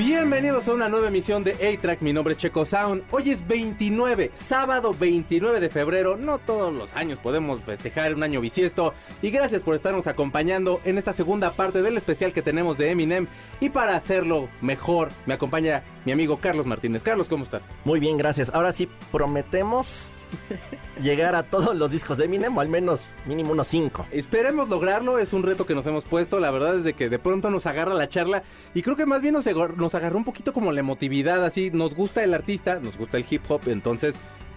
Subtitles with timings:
[0.00, 3.02] Bienvenidos a una nueva emisión de A-Track, mi nombre es Checo Sound.
[3.10, 6.16] Hoy es 29, sábado 29 de febrero.
[6.16, 8.94] No todos los años podemos festejar un año bisiesto.
[9.20, 13.26] Y gracias por estarnos acompañando en esta segunda parte del especial que tenemos de Eminem.
[13.60, 17.02] Y para hacerlo mejor, me acompaña mi amigo Carlos Martínez.
[17.02, 17.62] Carlos, ¿cómo estás?
[17.84, 18.50] Muy bien, gracias.
[18.54, 20.08] Ahora sí, prometemos
[21.02, 24.06] llegar a todos los discos de Eminem, al menos mínimo unos cinco.
[24.10, 26.40] Esperemos lograrlo, es un reto que nos hemos puesto.
[26.40, 28.42] La verdad es de que de pronto nos agarra la charla.
[28.74, 31.70] Y creo que más bien nos, agar- nos agarró un poquito como la emotividad, así.
[31.72, 34.14] Nos gusta el artista, nos gusta el hip hop, entonces.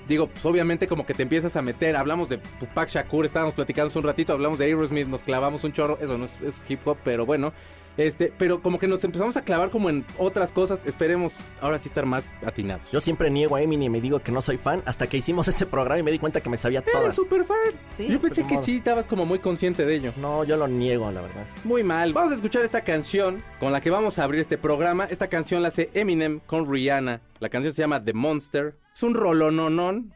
[0.08, 3.98] Digo, pues obviamente como que te empiezas a meter, hablamos de Tupac Shakur, estábamos platicando
[3.98, 7.26] un ratito, hablamos de Aerosmith, nos clavamos un chorro, eso no es hip hop, pero
[7.26, 7.54] bueno,
[7.98, 11.88] este, pero como que nos empezamos a clavar como en otras cosas, esperemos ahora sí
[11.90, 12.84] estar más atinados.
[12.92, 15.66] Yo siempre niego a Eminem y digo que no soy fan hasta que hicimos ese
[15.66, 17.16] programa y me di cuenta que me sabía Eres todas.
[17.16, 17.58] súper fan.
[17.98, 18.66] Sí, Yo pensé pues, que modo.
[18.66, 20.12] sí, estabas como muy consciente de ello.
[20.18, 21.46] No, yo lo niego, la verdad.
[21.64, 22.14] Muy mal.
[22.14, 25.06] Vamos a escuchar esta canción con la que vamos a abrir este programa.
[25.06, 27.22] Esta canción la hace Eminem con Rihanna.
[27.40, 28.76] La canción se llama The Monster.
[28.96, 30.14] Es un rolononón.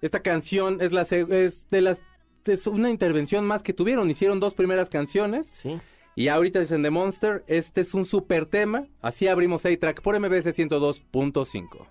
[0.00, 2.02] Esta canción es, la, se- es de las...
[2.44, 4.10] Es una intervención más que tuvieron.
[4.10, 5.50] Hicieron dos primeras canciones.
[5.52, 5.76] Sí.
[6.18, 7.44] Y ahorita dicen The Monster.
[7.46, 8.88] Este es un super tema.
[9.00, 11.86] Así abrimos A-Track por MBS 102.5.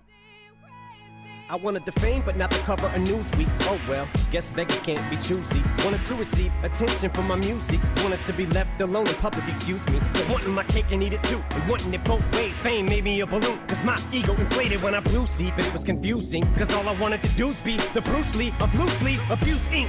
[1.48, 3.48] I wanted the fame, but not the cover of Newsweek.
[3.62, 5.62] Oh well, guess beggars can't be choosy.
[5.82, 7.80] Wanted to receive attention from my music.
[8.02, 9.98] Wanted to be left alone in public, excuse me.
[10.12, 11.42] But wanting my cake and eat it too.
[11.52, 12.60] And wanting it both ways.
[12.60, 13.58] Fame made me a balloon.
[13.66, 16.44] Cause my ego inflated when I flew see, but it was confusing.
[16.56, 19.88] Cause all I wanted to do was be the Bruce Lee of loosely abused ink.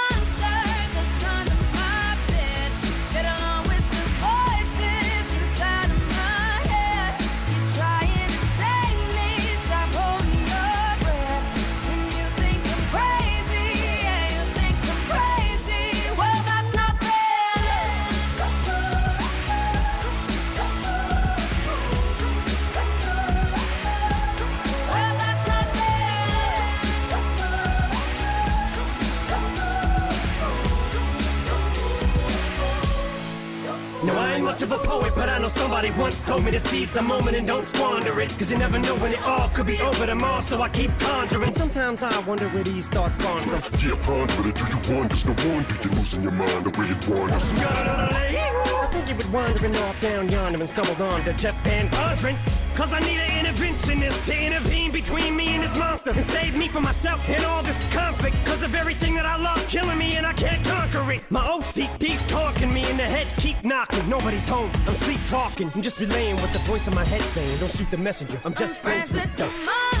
[34.61, 37.35] much of a poet, but I know somebody once told me to seize the moment
[37.35, 38.29] and don't squander it.
[38.37, 41.53] Cause you never know when it all could be over tomorrow, so I keep conjuring.
[41.53, 43.79] Sometimes I wonder where these thoughts spawn from.
[43.79, 45.15] Yeah, ponder it, do you wonder?
[45.25, 47.43] No wonder you're losing your mind the way it wanders.
[47.43, 52.37] I think you were wandering off down yonder and stumbled on to Jeff Van Vondren.
[52.75, 56.67] Cause I need an interventionist to intervene between me and this monster and save me
[56.67, 58.35] from myself and all this conflict.
[58.45, 61.21] Cause of everything that I love's killing me and I can't conquer it.
[61.29, 64.07] My OCD's talking me in the head, keep knocking.
[64.09, 65.71] Nobody's home, I'm sleepwalking.
[65.73, 67.57] I'm just relaying what the voice in my head saying.
[67.59, 70.00] Don't shoot the messenger, I'm just I'm friends, with the the.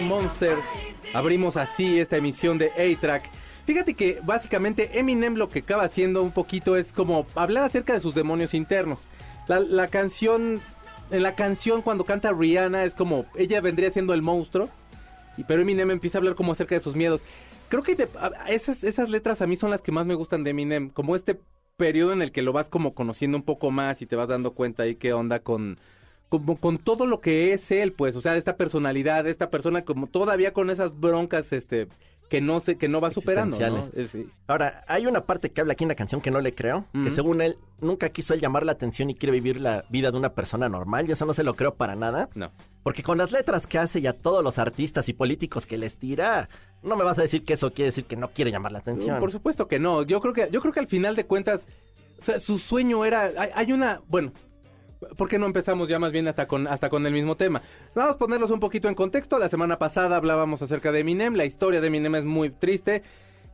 [0.00, 0.56] Monster.
[1.12, 3.28] Abrimos así esta emisión de A-Track.
[3.66, 8.00] Fíjate que básicamente Eminem lo que acaba haciendo un poquito es como hablar acerca de
[8.00, 9.06] sus demonios internos.
[9.46, 10.60] La, canción,
[11.10, 14.70] en la canción cuando canta Rihanna es como, ella vendría siendo el monstruo,
[15.36, 17.22] y pero Eminem empieza a hablar como acerca de sus miedos.
[17.68, 17.96] Creo que
[18.48, 21.40] esas, esas letras a mí son las que más me gustan de Eminem, como este
[21.76, 24.52] periodo en el que lo vas como conociendo un poco más y te vas dando
[24.52, 25.76] cuenta ahí qué onda con,
[26.30, 30.06] como con todo lo que es él, pues, o sea, esta personalidad, esta persona como
[30.06, 31.88] todavía con esas broncas, este,
[32.30, 33.58] que no se, que no va superando.
[34.46, 37.10] Ahora, hay una parte que habla aquí en la canción que no le creo, que
[37.10, 40.32] según él nunca quiso él llamar la atención y quiere vivir la vida de una
[40.32, 41.08] persona normal.
[41.08, 42.28] Yo eso no se lo creo para nada.
[42.36, 42.52] No.
[42.84, 45.96] Porque con las letras que hace y a todos los artistas y políticos que les
[45.96, 46.48] tira,
[46.84, 49.18] no me vas a decir que eso quiere decir que no quiere llamar la atención.
[49.18, 50.04] Por supuesto que no.
[50.04, 51.66] Yo creo que, yo creo que al final de cuentas,
[52.20, 53.32] o sea, su sueño era.
[53.36, 54.00] Hay, hay una.
[54.06, 54.32] Bueno.
[55.16, 57.62] ¿Por qué no empezamos ya más bien hasta con, hasta con el mismo tema?
[57.94, 59.38] Vamos a ponerlos un poquito en contexto.
[59.38, 61.34] La semana pasada hablábamos acerca de Eminem.
[61.34, 63.02] La historia de Eminem es muy triste.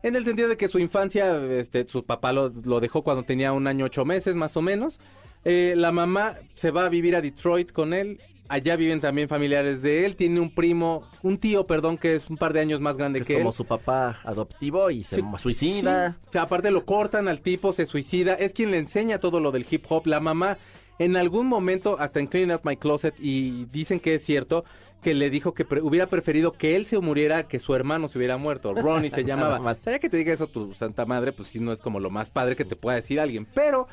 [0.03, 3.53] En el sentido de que su infancia, este, su papá lo, lo dejó cuando tenía
[3.53, 4.99] un año ocho meses, más o menos.
[5.45, 8.21] Eh, la mamá se va a vivir a Detroit con él.
[8.49, 10.15] Allá viven también familiares de él.
[10.15, 13.23] Tiene un primo, un tío, perdón, que es un par de años más grande Que
[13.23, 13.55] es que como él.
[13.55, 16.17] su papá adoptivo y se Sí, suicida.
[16.29, 18.35] O sea, aparte lo cortan al tipo, se suicida.
[18.35, 20.07] Es quien le enseña todo lo del hip hop.
[20.07, 20.59] La mamá,
[20.99, 24.65] en algún momento, hasta en Clean Out My Closet, y dicen que es cierto,
[25.03, 28.19] que le dijo que pre- hubiera preferido que él se muriera que su hermano se
[28.19, 28.75] hubiera muerto.
[28.75, 29.59] Ronnie se llamaba.
[29.59, 29.79] Más.
[29.81, 32.57] Que te diga eso tu santa madre, pues sí, no es como lo más padre
[32.57, 33.47] que te pueda decir alguien.
[33.55, 33.87] Pero,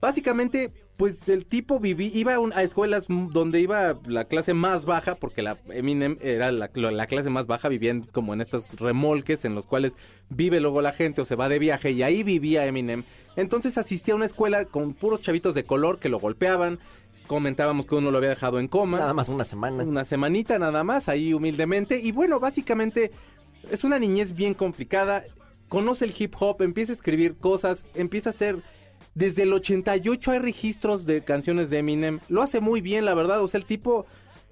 [0.00, 4.84] básicamente, pues el tipo viví, iba a, un- a escuelas donde iba la clase más
[4.86, 9.44] baja, porque la Eminem era la, la clase más baja, vivían como en estos remolques
[9.44, 9.94] en los cuales
[10.30, 13.04] vive luego la gente o se va de viaje y ahí vivía Eminem.
[13.36, 16.78] Entonces asistía a una escuela con puros chavitos de color que lo golpeaban,
[17.26, 19.82] comentábamos que uno lo había dejado en coma Nada más una semana.
[19.82, 22.00] una semanita nada más, ahí humildemente.
[22.00, 23.10] Y bueno, básicamente
[23.70, 25.24] es una niñez bien complicada.
[25.68, 28.62] Conoce el hip hop, empieza a escribir cosas, empieza a hacer...
[29.16, 32.20] Desde el 88 hay registros de canciones de Eminem.
[32.28, 33.42] Lo hace muy bien, la verdad.
[33.42, 34.04] O sea, el tipo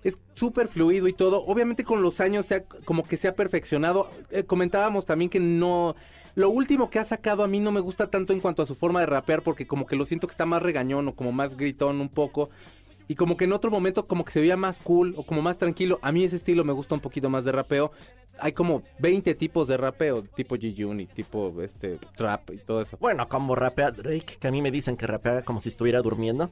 [0.02, 1.44] es súper fluido y todo.
[1.44, 4.10] Obviamente con los años se ha- como que se ha perfeccionado.
[4.30, 5.94] Eh, comentábamos también que no...
[6.34, 8.74] Lo último que ha sacado a mí no me gusta tanto en cuanto a su
[8.74, 11.56] forma de rapear porque como que lo siento que está más regañón o como más
[11.56, 12.48] gritón un poco.
[13.08, 15.58] Y como que en otro momento como que se veía más cool o como más
[15.58, 15.98] tranquilo.
[16.02, 17.92] A mí ese estilo me gusta un poquito más de rapeo.
[18.38, 22.96] Hay como 20 tipos de rapeo, tipo G-Unit, tipo este trap y todo eso.
[22.98, 26.50] Bueno, como rapea Drake, que a mí me dicen que rapea como si estuviera durmiendo.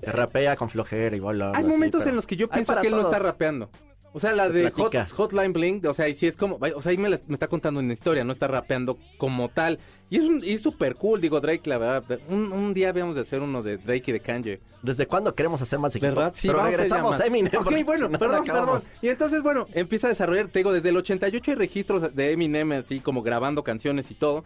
[0.00, 1.52] Que rapea con flojera y bola.
[1.54, 3.70] Hay momentos en los que yo pienso que él no está rapeando.
[4.16, 5.10] O sea, la de Hot-.
[5.12, 7.48] Hotline Bling, o sea, y si es como, o sea, ahí me, la- me está
[7.48, 9.80] contando una historia, no está rapeando como tal.
[10.08, 12.20] Y es un, y es súper cool, digo, Drake, la verdad.
[12.28, 14.60] Un, un día habíamos de hacer uno de Drake y de Kanye.
[14.82, 16.14] ¿Desde cuándo queremos hacer más equipo?
[16.14, 16.32] ¿Verdad?
[16.36, 17.52] Sí, Pero vamos regresamos a Eminem.
[17.60, 18.82] Ok, bueno, si perdón, perdón.
[19.02, 22.70] Y entonces, bueno, empieza a desarrollar, te digo, desde el 88 hay registros de Eminem
[22.72, 24.44] así como grabando canciones y todo.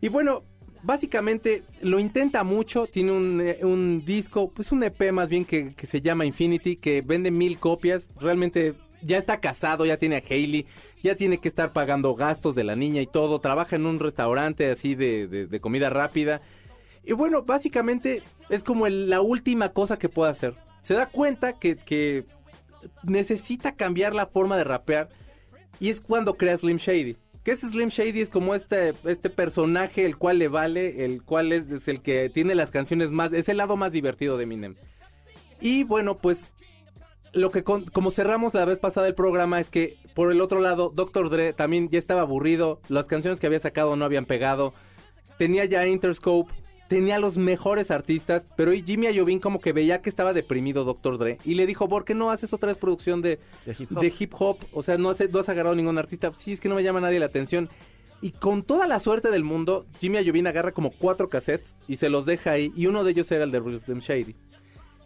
[0.00, 0.44] Y bueno,
[0.84, 5.74] básicamente lo intenta mucho, tiene un, eh, un disco, pues un EP más bien que,
[5.74, 10.22] que se llama Infinity, que vende mil copias, realmente ya está casado, ya tiene a
[10.28, 10.66] Hailey,
[11.02, 14.70] ya tiene que estar pagando gastos de la niña y todo, trabaja en un restaurante
[14.70, 16.40] así de, de- comida rápida.
[17.04, 20.54] Y bueno, básicamente es como la última cosa que puede hacer.
[20.82, 22.24] Se da cuenta que, que
[23.02, 25.08] necesita cambiar la forma de rapear
[25.78, 27.16] y es cuando crea Slim Shady.
[27.42, 31.52] Que ese Slim Shady es como este, este personaje el cual le vale, el cual
[31.52, 34.74] es, es el que tiene las canciones más, es el lado más divertido de Eminem.
[35.58, 36.50] Y bueno, pues
[37.32, 40.60] lo que con- como cerramos la vez pasada el programa es que por el otro
[40.60, 41.30] lado Dr.
[41.30, 44.72] Dre también ya estaba aburrido, las canciones que había sacado no habían pegado,
[45.38, 46.52] tenía ya Interscope,
[46.88, 51.18] tenía los mejores artistas, pero Jimmy Iovine como que veía que estaba deprimido Dr.
[51.18, 54.00] Dre y le dijo, ¿por qué no haces otra vez producción de, De hip hop.
[54.02, 54.58] de hip hop?
[54.72, 57.00] O sea, no, hace- no has agarrado ningún artista, sí, es que no me llama
[57.00, 57.68] nadie la atención.
[58.22, 62.10] Y con toda la suerte del mundo, Jimmy Iovine agarra como cuatro cassettes y se
[62.10, 64.34] los deja ahí y uno de ellos era el de Real Slim Shady.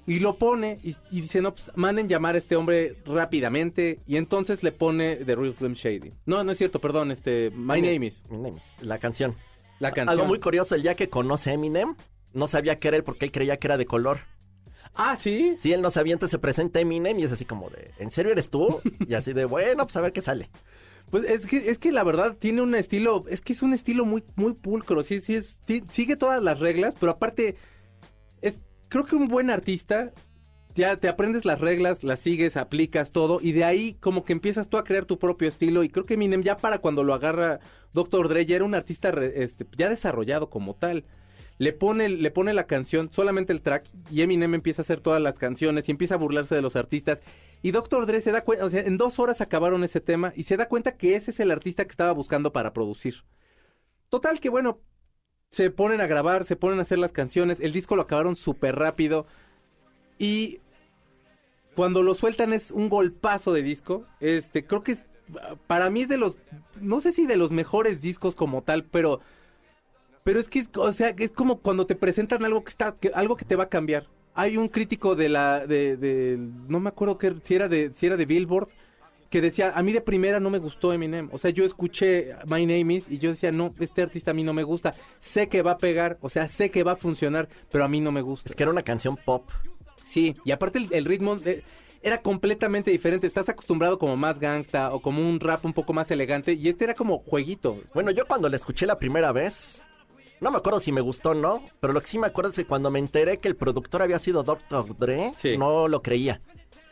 [0.07, 4.01] Y lo pone y, y dice, no, pues manden llamar a este hombre rápidamente.
[4.07, 6.13] Y entonces le pone The Real Slim Shady.
[6.27, 8.65] No, no es cierto, perdón, este, My Name Is, My Name is.
[8.83, 9.35] La canción.
[9.79, 10.11] la canción.
[10.11, 11.95] Algo muy curioso, el día que conoce a Eminem,
[12.33, 14.21] no sabía que era él porque él creía que era de color.
[14.95, 15.57] Ah, ¿sí?
[15.59, 18.31] Si él no sabía, entonces se presenta Eminem y es así como de, ¿en serio
[18.31, 18.81] eres tú?
[19.09, 20.51] Y así de, bueno, pues a ver qué sale.
[21.11, 24.05] Pues es que, es que la verdad tiene un estilo, es que es un estilo
[24.05, 27.57] muy, muy pulcro, sí, sí, es, sí, sigue todas las reglas, pero aparte,
[28.89, 30.13] creo que un buen artista,
[30.75, 34.69] ya te aprendes las reglas, las sigues, aplicas todo, y de ahí como que empiezas
[34.69, 37.61] tú a crear tu propio estilo, y creo que Eminem ya para cuando lo agarra
[37.93, 38.29] Dr.
[38.29, 41.05] Dre ya era un artista este, ya desarrollado como tal.
[41.59, 45.23] le pone, le pone la canción, solamente el track, y Eminem empieza a hacer todas
[45.23, 47.23] las canciones y empieza a burlarse de los artistas.
[47.63, 48.07] Y Dr.
[48.07, 50.69] Dre se da cuenta, o sea, en dos horas acabaron ese tema y se da
[50.69, 53.25] cuenta que ese es el artista que estaba buscando para producir.
[54.09, 54.81] Total que bueno,
[55.55, 58.75] se ponen a grabar, se ponen a hacer las canciones, el disco lo acabaron súper
[58.75, 59.25] rápido
[60.19, 60.59] y
[61.77, 64.05] cuando lo sueltan es un golpazo de disco.
[64.21, 65.07] Este, creo que es,
[65.67, 66.39] para mí es de los,
[66.81, 69.21] no sé si de los mejores discos como tal, pero,
[70.25, 73.37] pero es que, es, o sea, es como cuando te presentan algo que está, algo
[73.37, 74.09] que te va a cambiar.
[74.35, 78.17] Hay un crítico de la, de- no me acuerdo que, si era de, si era
[78.17, 78.69] de Billboard,
[79.31, 81.29] que decía, a mí de primera no me gustó Eminem.
[81.33, 84.45] O sea, yo escuché My Name Is y yo decía, no, este artista a mí
[84.45, 84.95] no me gusta.
[85.21, 88.01] Sé que va a pegar, o sea, sé que va a funcionar, pero a mí
[88.01, 88.51] no me gusta.
[88.51, 89.49] Es que era una canción pop.
[90.05, 91.63] Sí, y aparte el, el ritmo eh,
[92.03, 93.27] era completamente diferente.
[93.27, 96.85] Estás acostumbrado como más gangsta o como un rap un poco más elegante y este
[96.85, 97.81] era como jueguito.
[97.95, 99.83] Bueno, yo cuando la escuché la primera vez,
[100.41, 102.57] no me acuerdo si me gustó o no, pero lo que sí me acuerdo es
[102.57, 104.97] que cuando me enteré que el productor había sido Dr.
[104.99, 105.57] Dre, Sí.
[105.59, 106.41] no lo creía.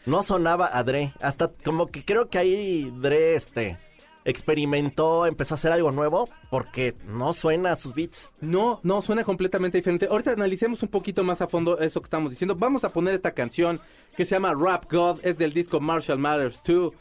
[0.07, 1.13] No sonaba a Dre.
[1.21, 3.79] Hasta como que creo que ahí Dre este,
[4.25, 8.31] experimentó, empezó a hacer algo nuevo, porque no suena a sus beats.
[8.41, 10.07] No, no, suena completamente diferente.
[10.11, 12.57] Ahorita analicemos un poquito más a fondo eso que estamos diciendo.
[12.57, 13.81] Vamos a poner esta canción
[14.17, 16.93] que se llama Rap God, es del disco Marshall Matters 2.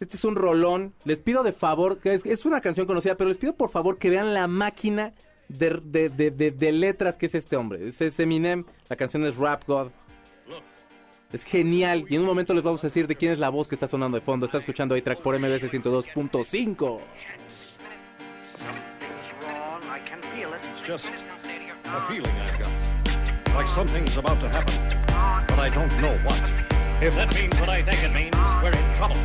[0.00, 0.94] Este es un rolón.
[1.04, 4.10] Les pido de favor, que es, una canción conocida, pero les pido por favor que
[4.10, 5.14] vean la máquina
[5.48, 7.88] de, de- de- de- letras que es este hombre.
[7.88, 9.88] Es Eminem, la canción es Rap God.
[11.32, 12.06] Es genial.
[12.08, 13.86] Y en un momento les vamos a decir de quién es la voz que está
[13.86, 14.46] sonando de fondo.
[14.46, 17.00] Está escuchando A-Track por MBS 102.5.
[20.70, 21.12] It's just
[21.84, 22.70] a feeling I've got.
[23.54, 24.74] Like something's about to happen,
[25.48, 26.40] but I don't know what.
[27.02, 29.16] If that means what I think it means, we're in trouble.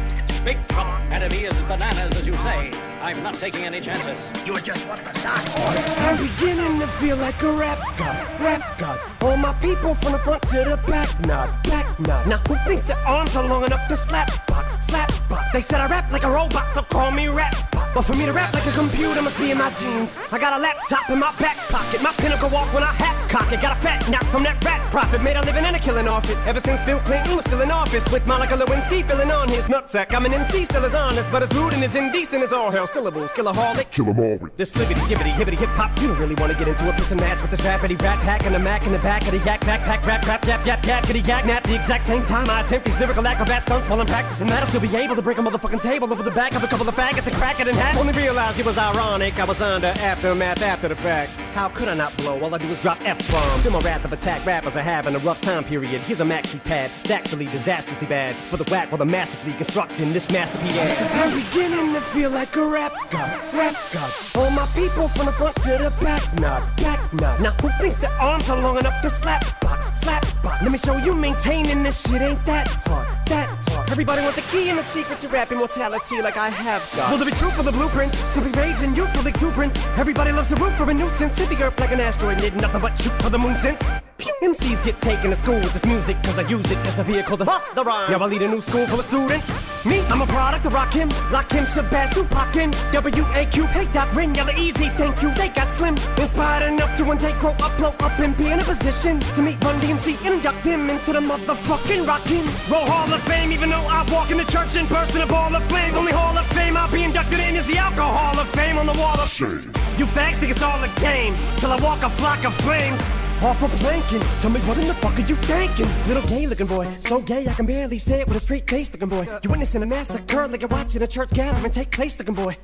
[0.44, 0.92] Big trouble.
[1.12, 4.32] And if is bananas, as you say, I'm not taking any chances.
[4.46, 5.86] You're just what the doc ordered.
[6.00, 9.00] I'm beginning to feel like a rap god, rap god.
[9.22, 12.28] All my people from the front to the back, nod, back nod.
[12.28, 15.46] Now who thinks their arms are long enough to slap box, slap box?
[15.54, 17.94] They said I rap like a robot, so call me rap bot.
[17.94, 20.18] But for me to rap like a computer must be in my genes.
[20.32, 23.52] I got a laptop in my back pocket, my pinnacle walk when I hat cock
[23.52, 23.62] it.
[23.62, 26.30] Got a fat knock from that rat profit, made a living and a killing off
[26.30, 26.38] it.
[26.46, 30.14] Ever since Bill Clinton was still in office, with Monica Lewinsky filling on his nutsack.
[30.14, 32.86] I'm an MC, still as honest, but as rude and as indecent as all hell.
[32.86, 33.90] Syllables, killaholic.
[33.92, 35.98] Kill 'em all This libbity gibbity hibbity hip hop.
[36.02, 38.20] You don't really want to get into a piss and match with this rapidy rat
[38.20, 40.86] pack and the mac in the back of the yak backpack rap rap yap yap
[40.86, 41.64] yap kitty yak nap.
[41.64, 44.68] The exact same time I attempt these lyrical acrobat stunts while I'm practicing that, I'll
[44.68, 46.96] still be able to break a motherfucking table over the back of a couple of
[46.96, 47.98] faggots and crack it in half.
[47.98, 49.40] Only realized it was ironic.
[49.40, 51.32] I was under aftermath after the fact.
[51.54, 52.40] How could I not blow?
[52.42, 53.64] All I do is drop f bombs.
[53.64, 54.46] Feel my wrath of attack.
[54.46, 56.02] Rappers are having a rough time period.
[56.02, 56.92] Here's a maxi pad.
[57.02, 60.78] It's actually disastrously bad for the whack while the masterfully constructing this masterpiece.
[61.16, 64.12] I'm beginning to feel like a rap god, rap god.
[64.36, 67.42] All my people from the front to the back, nod, back nod.
[67.42, 70.62] Now who thinks their arms are long enough to slap box, slap box?
[70.62, 73.90] Let me show you maintaining this shit ain't that hard, that hard.
[73.92, 77.12] Everybody want the key and the secret to rap immortality like I have got.
[77.12, 78.20] Will there be truth for the blueprints?
[78.34, 79.86] Simply rage and youthful exuberance.
[79.98, 81.38] Everybody loves to root for a nuisance.
[81.38, 84.11] Hit the earth like an asteroid, did nothing but shoot for the moon since.
[84.42, 87.38] MCs get taken to school with this music cause I use it as a vehicle
[87.38, 88.12] to bust the rhyme.
[88.12, 89.50] Now I lead a new school full of students.
[89.86, 94.14] Me, I'm a product of Rock Him, Lock Him, Shabazz, Tupac Him, W-A-Q, hey Doc,
[94.14, 95.96] Rin, Yella Easy, thank you, they got slim.
[96.18, 99.42] Inspired enough to one day grow up, blow up and be in a position to
[99.42, 103.70] meet Run DMC and induct them into the motherfucking Rockin' Roll Hall of Fame, even
[103.70, 105.96] though I walk in the church in person, a ball of flames.
[105.96, 108.94] Only Hall of Fame I'll be inducted in is the Alcohol of Fame on the
[108.94, 109.72] wall of shame.
[109.98, 113.00] you fags think it's all a game till I walk a flock of flames.
[113.44, 114.22] Off a planking.
[114.40, 115.88] Tell me what in the fuck are you thinking?
[116.08, 118.94] Little gay looking boy, so gay I can barely say it with a straight face
[118.94, 119.28] looking boy.
[119.42, 122.56] You witnessing a massacre like you're watching a church gathering take place looking boy.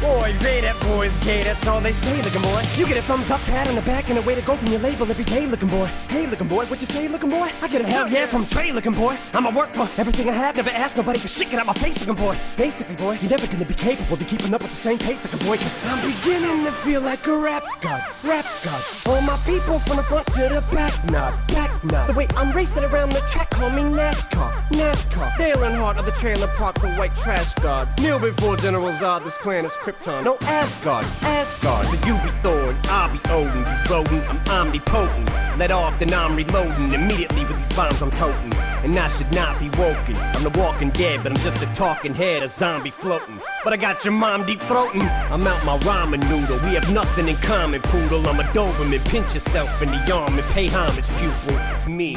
[0.00, 2.62] Boy, they that boy's gay, that's all they say looking boy.
[2.76, 4.68] You get a thumbs up, pat on the back, and a way to go from
[4.68, 5.86] your label every day looking boy.
[6.08, 7.50] Hey looking boy, what you say looking boy?
[7.60, 9.18] I get a hell yeah from Trey looking boy.
[9.34, 12.06] I'ma work for everything I have, never ask nobody for shit, get out my face
[12.06, 12.36] looking boy.
[12.56, 15.44] Basically boy, you're never gonna be capable of keeping up with the same pace looking
[15.48, 18.84] boy, cause I'm beginning to feel like a rap god, rap god.
[19.06, 22.06] All my people from the front to the back, nod, back nod.
[22.06, 25.36] The way I'm racing around the track, call me NASCAR, NASCAR.
[25.38, 27.88] Dale Earnhardt of the trailer park, the white trash god.
[27.98, 30.22] Kneel before General Zod, this planet's Krypton.
[30.22, 31.86] No Asgard, Asgard.
[31.86, 33.56] So you be Thor, and I'll be Odin.
[33.56, 35.30] You rodent, I'm omnipotent.
[35.58, 36.92] Let off, then I'm reloading.
[36.92, 38.52] Immediately with these bombs I'm toting.
[38.84, 40.16] And I should not be woken.
[40.16, 43.40] I'm the walking dead, but I'm just a talking head, a zombie floating.
[43.64, 45.02] But I got your mom deep throating.
[45.30, 46.58] I'm out my ramen noodle.
[46.68, 48.28] We have nothing in common, poodle.
[48.28, 49.02] I'm a Doberman.
[49.08, 51.56] Pinch yourself in the arm and pay homage, pupil.
[51.74, 52.16] It's me.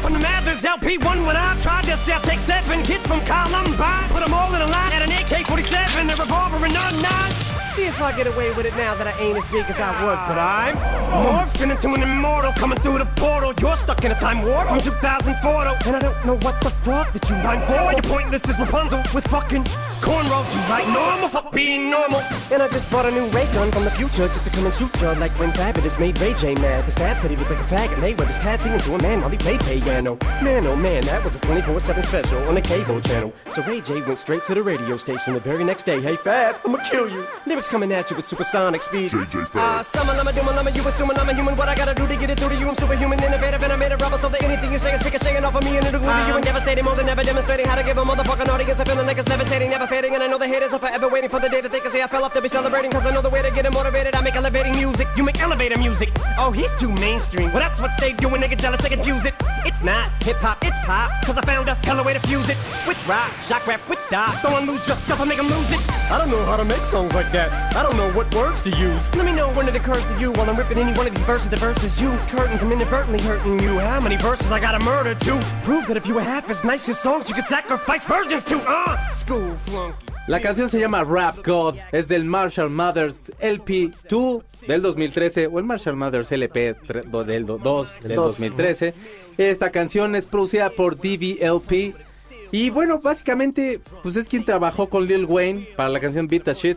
[0.00, 2.20] from the Mathers LP1 when I tried to sell.
[2.20, 6.16] Take seven kids from Columbine, put them all in a line at an AK-47, a
[6.22, 6.77] revolver and
[7.88, 10.18] if I get away with it now that I ain't as big as I was,
[10.28, 10.76] but I'm
[11.24, 13.54] morphing into an immortal coming through the portal.
[13.60, 16.70] You're stuck in a time warp from 2004, though, and I don't know what the
[16.70, 17.90] fuck that you mind for.
[17.92, 19.64] You're pointless as Rapunzel with fucking
[20.04, 20.48] cornrows.
[20.54, 22.20] You like normal, fuck being normal.
[22.52, 24.74] And I just bought a new ray gun from the future just to come and
[24.74, 26.84] shoot you like when Fabulous made Ray J mad.
[26.84, 28.94] Cause Fab said he looked like a fag and they with his pad singing to
[28.94, 30.18] a man while he played piano.
[30.42, 33.32] Man, oh man, that was a 24-7 special on the cable channel.
[33.48, 36.00] So Ray J went straight to the radio station the very next day.
[36.00, 37.26] Hey Fab, I'ma kill you.
[37.46, 39.12] Lyrics coming at you with supersonic speed.
[39.12, 39.62] JJ Fab.
[39.62, 41.54] Ah, summer, I'm a doom, I'm a you assuming I'm a human.
[41.56, 42.68] What I gotta do to get it through to you?
[42.68, 45.44] I'm superhuman, innovative, and I made a rubber so that anything you say is ricocheting
[45.44, 47.76] off of me and it'll glue to you and devastating more than ever demonstrating how
[47.76, 50.12] to give a motherfucking audience a feeling like it's levitating, never fading.
[50.12, 52.02] And I know the haters are forever waiting for the day that they can say
[52.02, 52.90] I fell off to be celebrating.
[52.90, 54.16] Cause I know the way to get them motivated.
[54.16, 56.10] I make elevating music, you make elevator music.
[56.36, 57.52] Oh, he's too mainstream.
[57.52, 59.34] Well, that's what they do when they get jealous, they confuse it.
[59.64, 61.12] It's not hip hop, it's pop.
[61.24, 62.58] Cause I found a hella way to fuse it
[62.88, 64.34] with rock, shock rap, with dot.
[64.42, 66.10] Don't lose yourself, I make them lose it.
[66.10, 67.67] I don't know how to make songs like that.
[67.76, 69.14] I don't know what words to use.
[69.14, 71.24] Let me know when it occurs to you while I'm ripping any one of these
[71.24, 71.48] verses.
[71.48, 73.78] The verses you, it's curtains, I'm inadvertently hurting you.
[73.78, 75.32] How many verses I gotta murder to
[75.64, 78.56] prove that if you were half as nice as songs, you could sacrifice virgins to?
[78.66, 80.06] Uh, school flunky.
[80.26, 85.64] La canción se llama Rap God, es del Marshall Mathers LP2 del 2013 o el
[85.64, 88.38] Marshall Mathers LP tre- do- del do- 2 del dos.
[88.38, 88.92] 2013.
[89.38, 91.94] Esta canción es producida por DVLP
[92.50, 96.52] y bueno, básicamente pues es quien trabajó con Lil Wayne para la canción Beat the
[96.54, 96.76] Shit,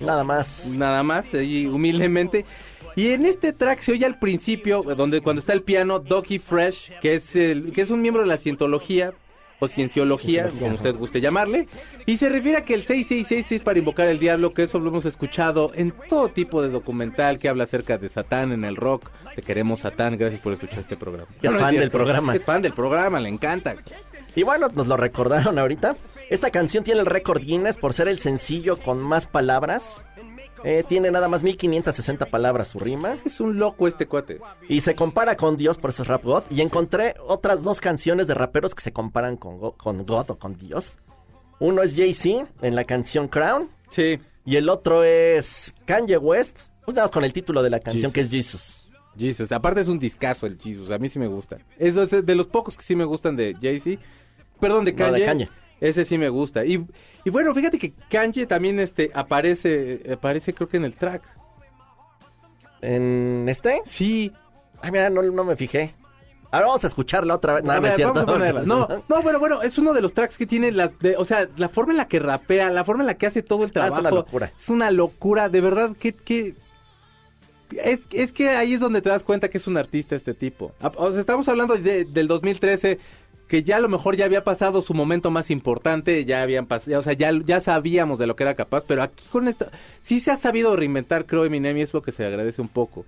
[0.00, 0.66] Nada más.
[0.66, 2.44] nada más, ahí humildemente.
[2.96, 6.92] Y en este track se oye al principio, donde cuando está el piano, Doki Fresh,
[7.00, 9.12] que es, el, que es un miembro de la cientología,
[9.58, 11.68] o cienciología, como usted guste llamarle,
[12.06, 14.90] y se refiere a que el 6666 es para invocar al diablo, que eso lo
[14.90, 19.10] hemos escuchado en todo tipo de documental que habla acerca de Satán en el rock.
[19.34, 21.28] Te queremos Satán, gracias por escuchar este programa.
[21.40, 22.34] Es fan del programa.
[22.34, 23.74] Es fan del programa, le encanta.
[24.36, 25.96] Y bueno, nos lo recordaron ahorita.
[26.30, 30.04] Esta canción tiene el récord Guinness por ser el sencillo con más palabras.
[30.64, 33.18] Eh, tiene nada más 1560 palabras su rima.
[33.26, 34.40] Es un loco este cuate.
[34.68, 36.44] Y se compara con Dios, por eso es Rap God.
[36.50, 40.38] Y encontré otras dos canciones de raperos que se comparan con, Go- con God o
[40.38, 40.96] con Dios.
[41.60, 43.68] Uno es Jay-Z en la canción Crown.
[43.90, 46.60] Sí, Y el otro es Kanye West.
[46.86, 48.14] Pues nada más con el título de la canción Jesus.
[48.14, 48.80] que es Jesus.
[49.16, 51.58] Jesus, aparte es un discazo el Jesus, a mí sí me gusta.
[51.78, 54.02] Es de los pocos que sí me gustan de Jay-Z.
[54.60, 55.20] Perdón, de No, Kanye.
[55.20, 55.48] de Kanye.
[55.80, 56.64] Ese sí me gusta.
[56.64, 56.84] Y,
[57.24, 61.22] y bueno, fíjate que Kanye también este aparece, aparece creo que en el track.
[62.80, 63.82] ¿En este?
[63.84, 64.32] Sí.
[64.82, 65.94] Ay, mira, no, no me fijé.
[66.50, 67.64] Ahora vamos a escucharla otra vez.
[67.64, 68.14] No, A no es cierto.
[68.14, 68.62] vamos a ponerla.
[68.66, 71.48] No, no, pero bueno, es uno de los tracks que tiene las, de- o sea,
[71.56, 73.72] la forma en la que rapea, la forma en la que hace todo el Ah,
[73.72, 73.94] trabajo.
[73.94, 74.52] es una locura.
[74.60, 76.54] Es una locura, de verdad, que, que
[77.82, 80.72] es, es que ahí es donde te das cuenta que es un artista este tipo.
[80.96, 83.00] O sea, estamos hablando de- del 2013,
[83.54, 86.98] que ya a lo mejor ya había pasado su momento más importante, ya habían pasado,
[86.98, 89.70] o sea, ya, ya sabíamos de lo que era capaz, pero aquí con esta,
[90.02, 93.06] sí se ha sabido reinventar, creo, Eminem, y es lo que se agradece un poco.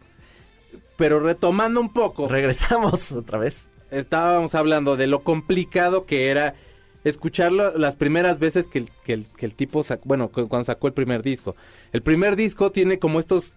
[0.97, 3.67] Pero retomando un poco, Regresamos otra vez.
[3.91, 6.55] estábamos hablando de lo complicado que era
[7.03, 10.65] escucharlo las primeras veces que el, que el, que el tipo sacó, bueno, cu- cuando
[10.65, 11.57] sacó el primer disco.
[11.93, 13.53] El primer disco tiene como estos,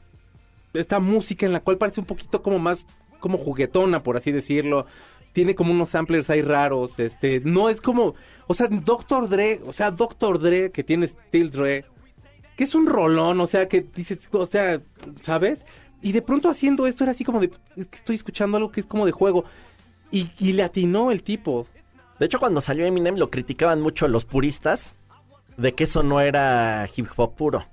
[0.74, 2.84] esta música en la cual parece un poquito como más,
[3.20, 4.88] como juguetona, por así decirlo.
[5.34, 8.16] Tiene como unos samplers ahí raros, este, no es como,
[8.48, 9.30] o sea, Dr.
[9.30, 10.40] Dre, o sea, Dr.
[10.40, 11.86] Dre que tiene Still Dre,
[12.58, 14.82] que es un rolón, o sea, que dices, o sea,
[15.22, 15.66] ¿sabes?
[16.02, 18.82] Y de pronto haciendo esto era así como de, es que estoy escuchando algo que
[18.82, 19.46] es como de juego.
[20.12, 21.68] Y, y le atinó el tipo.
[22.20, 24.96] De hecho, cuando salió Eminem lo criticaban mucho los puristas
[25.58, 27.66] de que eso no era hip hop puro,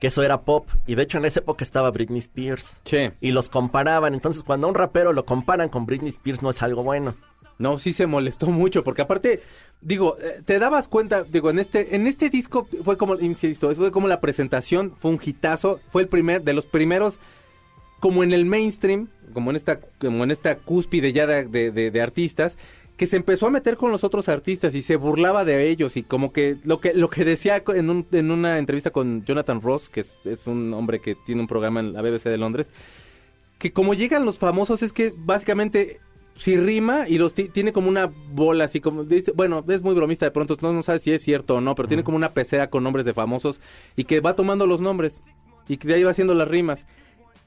[0.00, 0.66] que eso era pop.
[0.86, 2.80] Y de hecho en esa época estaba Britney Spears.
[2.84, 3.12] Che.
[3.20, 4.14] Y los comparaban.
[4.14, 7.14] Entonces cuando a un rapero lo comparan con Britney Spears no es algo bueno.
[7.58, 9.42] No, sí se molestó mucho, porque aparte,
[9.80, 13.90] digo, eh, te dabas cuenta, digo, en este, en este disco fue como, insisto, fue
[13.90, 17.18] como la presentación, fue un hitazo, fue el primer, de los primeros,
[17.98, 21.90] como en el mainstream, como en esta, como en esta cúspide ya de, de- de-
[21.90, 22.56] de artistas,
[22.98, 26.02] que se empezó a meter con los otros artistas y se burlaba de ellos y
[26.02, 29.88] como que lo que lo que decía en, un- en una entrevista con Jonathan Ross,
[29.88, 32.68] que es, es un hombre que tiene un programa en la BBC de Londres,
[33.58, 36.00] que como llegan los famosos es que básicamente
[36.36, 39.94] si rima y los ti- tiene como una bola así como dice, bueno, es muy
[39.94, 42.34] bromista de pronto, no, no sabe si es cierto o no, pero tiene como una
[42.34, 43.60] pecera con nombres de famosos
[43.96, 45.22] y que va tomando los nombres
[45.68, 46.86] y que de ahí va haciendo las rimas.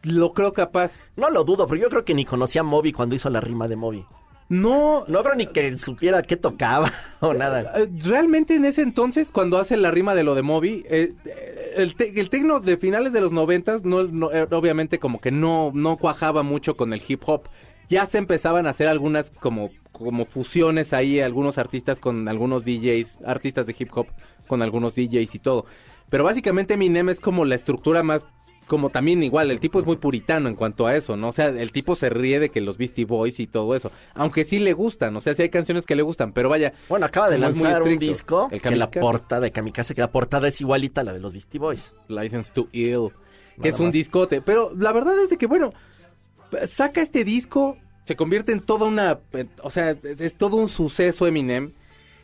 [0.04, 0.94] lo creo capaz.
[1.18, 3.68] No lo dudo, pero yo creo que ni conocía a Moby cuando hizo la rima
[3.68, 4.06] de Moby.
[4.52, 7.72] No, No creo ni que supiera qué tocaba o nada.
[7.80, 11.74] Eh, Realmente en ese entonces, cuando hace la rima de lo de Moby, eh, eh,
[11.78, 15.32] el, te- el tecno de finales de los noventas, no, no, eh, obviamente como que
[15.32, 17.44] no, no cuajaba mucho con el hip hop.
[17.88, 23.20] Ya se empezaban a hacer algunas como, como fusiones ahí, algunos artistas con algunos DJs,
[23.26, 24.08] artistas de hip hop
[24.48, 25.66] con algunos DJs y todo.
[26.10, 28.26] Pero básicamente Eminem es como la estructura más
[28.68, 31.30] como también igual, el tipo es muy puritano en cuanto a eso, ¿no?
[31.30, 33.92] O sea, el tipo se ríe de que los Beastie Boys y todo eso.
[34.14, 36.74] Aunque sí le gustan, o sea, sí hay canciones que le gustan, pero vaya.
[36.88, 40.48] Bueno, acaba de lanzar un disco El que la portada de Kamikaze, que la portada
[40.48, 41.94] es igualita a la de los Beastie Boys.
[42.08, 43.94] License to Ill, que Nada es un más.
[43.94, 44.42] discote.
[44.42, 45.74] Pero la verdad es de que, bueno,
[46.68, 50.70] saca este disco, se convierte en toda una, eh, o sea, es, es todo un
[50.70, 51.74] suceso Eminem.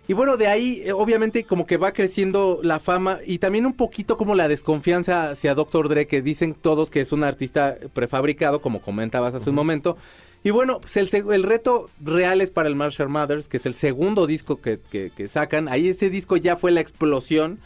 [0.08, 3.74] Y bueno, de ahí eh, obviamente como que va creciendo la fama y también un
[3.74, 5.90] poquito como la desconfianza hacia Dr.
[5.90, 9.98] Dre, que dicen todos que es un artista prefabricado, como comentabas hace un momento.
[10.44, 13.76] Y bueno, pues el, el reto real es para el Marshall Mathers, que es el
[13.76, 15.68] segundo disco que, que- que sacan.
[15.68, 17.60] Ahí ese disco ya fue la explosión.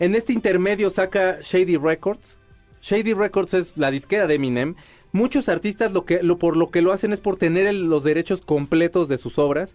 [0.00, 2.38] En este intermedio saca Shady Records.
[2.82, 4.74] Shady Records es la disquera de Eminem.
[5.12, 8.02] Muchos artistas lo que lo por lo que lo hacen es por tener el- los
[8.02, 9.74] derechos completos de sus obras.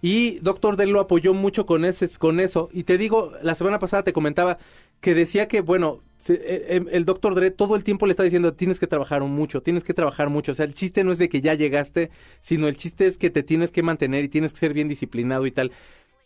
[0.00, 2.68] Y Doctor Dre lo apoyó mucho con ese con eso.
[2.72, 4.58] Y te digo la semana pasada te comentaba
[5.00, 8.22] que decía que bueno se- eh, eh, el Doctor Dre todo el tiempo le está
[8.22, 10.52] diciendo tienes que trabajar mucho tienes que trabajar mucho.
[10.52, 13.28] O sea el chiste no es de que ya llegaste sino el chiste es que
[13.30, 15.72] te tienes que mantener y tienes que ser bien disciplinado y tal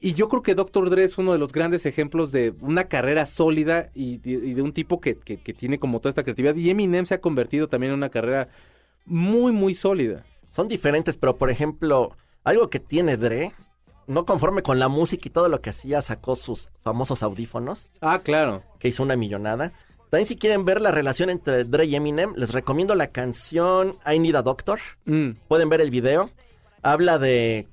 [0.00, 0.88] y yo creo que Dr.
[0.90, 4.62] Dre es uno de los grandes ejemplos de una carrera sólida y, y- y de
[4.62, 6.54] un tipo que, que- que tiene como toda esta creatividad.
[6.56, 8.48] Y Eminem se ha convertido también en una carrera
[9.04, 10.24] muy, muy sólida.
[10.50, 13.52] Son diferentes, pero por ejemplo, algo que tiene Dre,
[14.06, 18.20] no conforme con la música y todo lo que hacía, sacó sus famosos audífonos, Ah,
[18.24, 18.62] claro.
[18.78, 19.72] que hizo una millonada.
[20.10, 24.18] También si quieren ver la relación entre Dre y Eminem, les recomiendo la canción I
[24.18, 24.80] Need a Doctor.
[25.04, 26.30] Mm, Pueden ver el video.
[26.82, 27.68] Habla de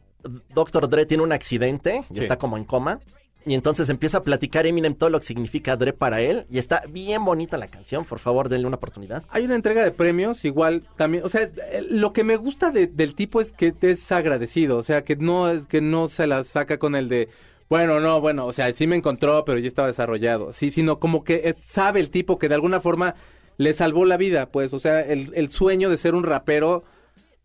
[0.54, 0.90] Dr.
[0.90, 2.22] Dre tiene un accidente y Sí.
[2.22, 3.00] está como en coma.
[3.46, 6.46] Y entonces empieza a platicar Eminem todo lo que significa Dre para él.
[6.52, 8.04] Y está bien bonita la canción.
[8.04, 9.24] Por favor, denle una oportunidad.
[9.30, 12.88] Hay una entrega de premios, igual también, o sea, eh, lo que me gusta de-
[12.88, 16.44] del tipo es que es agradecido, o sea, que no es que no se la
[16.44, 17.30] saca con el de,
[17.70, 21.24] bueno, no, bueno, o sea, sí me encontró, pero ya estaba desarrollado, sí, sino como
[21.24, 23.16] que es- sabe el tipo que de alguna forma
[23.56, 26.84] le salvó la vida, pues, o sea, el, el sueño de ser un rapero,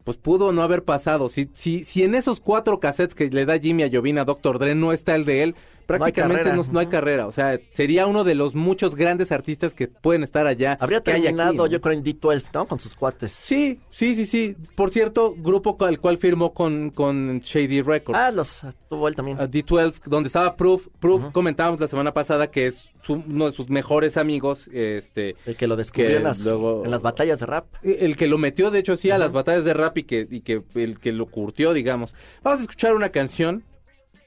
[0.04, 1.28] pues pudo no haber pasado.
[1.28, 4.58] Si, si, si en esos cuatro cassettes que le da Jimmy a Jovina Dr.
[4.58, 5.54] Dre no está el de él,
[5.86, 7.26] prácticamente no, no hay carrera.
[7.26, 10.76] O sea, sería uno de los muchos grandes artistas que pueden estar allá.
[10.80, 11.66] Habría aquí, terminado, ¿no?
[11.66, 12.66] yo creo, en D12, ¿no?
[12.66, 13.32] Con sus cuates.
[13.32, 14.56] Sí, sí, sí, sí.
[14.74, 18.18] Por cierto, grupo al cual firmó con, con Shady Records.
[18.18, 19.38] Ah, los tuvo él también.
[19.40, 20.88] a D12, donde estaba Proof.
[21.00, 24.68] Proof, comentábamos la semana pasada que es su- uno de sus mejores amigos.
[24.72, 27.66] Este, El que lo descubrió que en, las, luego- en las batallas de rap.
[27.82, 30.40] el que lo metió, de hecho, sí, a las batallas de rap y que, y
[30.42, 32.14] que el que lo curtió, digamos.
[32.42, 33.64] Vamos a escuchar una canción.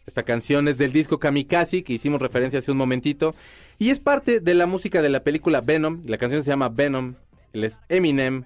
[0.05, 3.35] Esta canción es del disco Kamikaze, que hicimos referencia hace un momentito.
[3.79, 6.01] Y es parte de la música de la película Venom.
[6.05, 7.15] La canción se llama Venom.
[7.53, 8.45] Él es Eminem.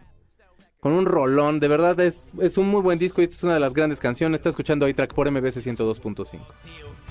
[0.79, 1.59] Con un rolón.
[1.59, 3.99] De verdad es, es un muy buen disco y esta es una de las grandes
[3.99, 4.39] canciones.
[4.39, 6.39] Está escuchando ahí track por MBC 102.5.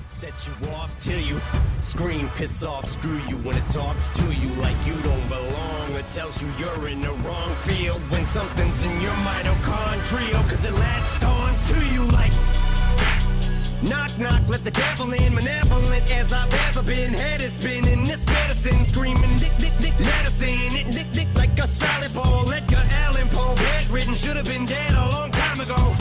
[0.07, 1.39] Set you off till you
[1.81, 3.59] scream, piss off, screw you when
[13.83, 17.15] Knock, knock, let the devil in, malevolent as I've ever been.
[17.15, 21.67] Head is spinning, this medicine screaming, dick, dick, dick, medicine, it dick, dick like a
[21.67, 22.51] salad bowl.
[22.53, 25.97] Edgar Allan Poe, bedridden, should have been dead a long time ago.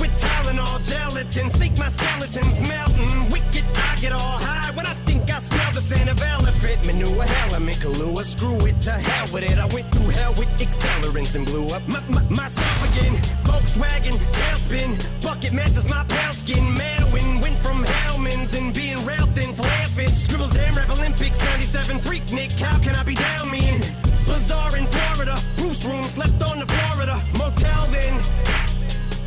[0.00, 3.28] Liquid Tylenol, gelatin, think my skeleton's melting.
[3.28, 7.22] Wicked, I get all high when I think I smell the scent of elephant manure.
[7.22, 9.58] Hell, I'm in Kahlua, screw it to hell with it.
[9.58, 13.14] I went through hell with accelerants and blew up my, my, myself again.
[13.44, 16.74] Volkswagen, tailspin, bucket matches my pale skin.
[16.76, 20.08] Manwin, went from Hellman's and being rail thin, flare fit.
[20.08, 22.52] Scribbles Jam Rap Olympics, 97 freak Nick.
[22.52, 23.82] How can I be down mean?
[24.24, 28.79] Bazaar in Florida, Bruce room, slept on the Florida motel then.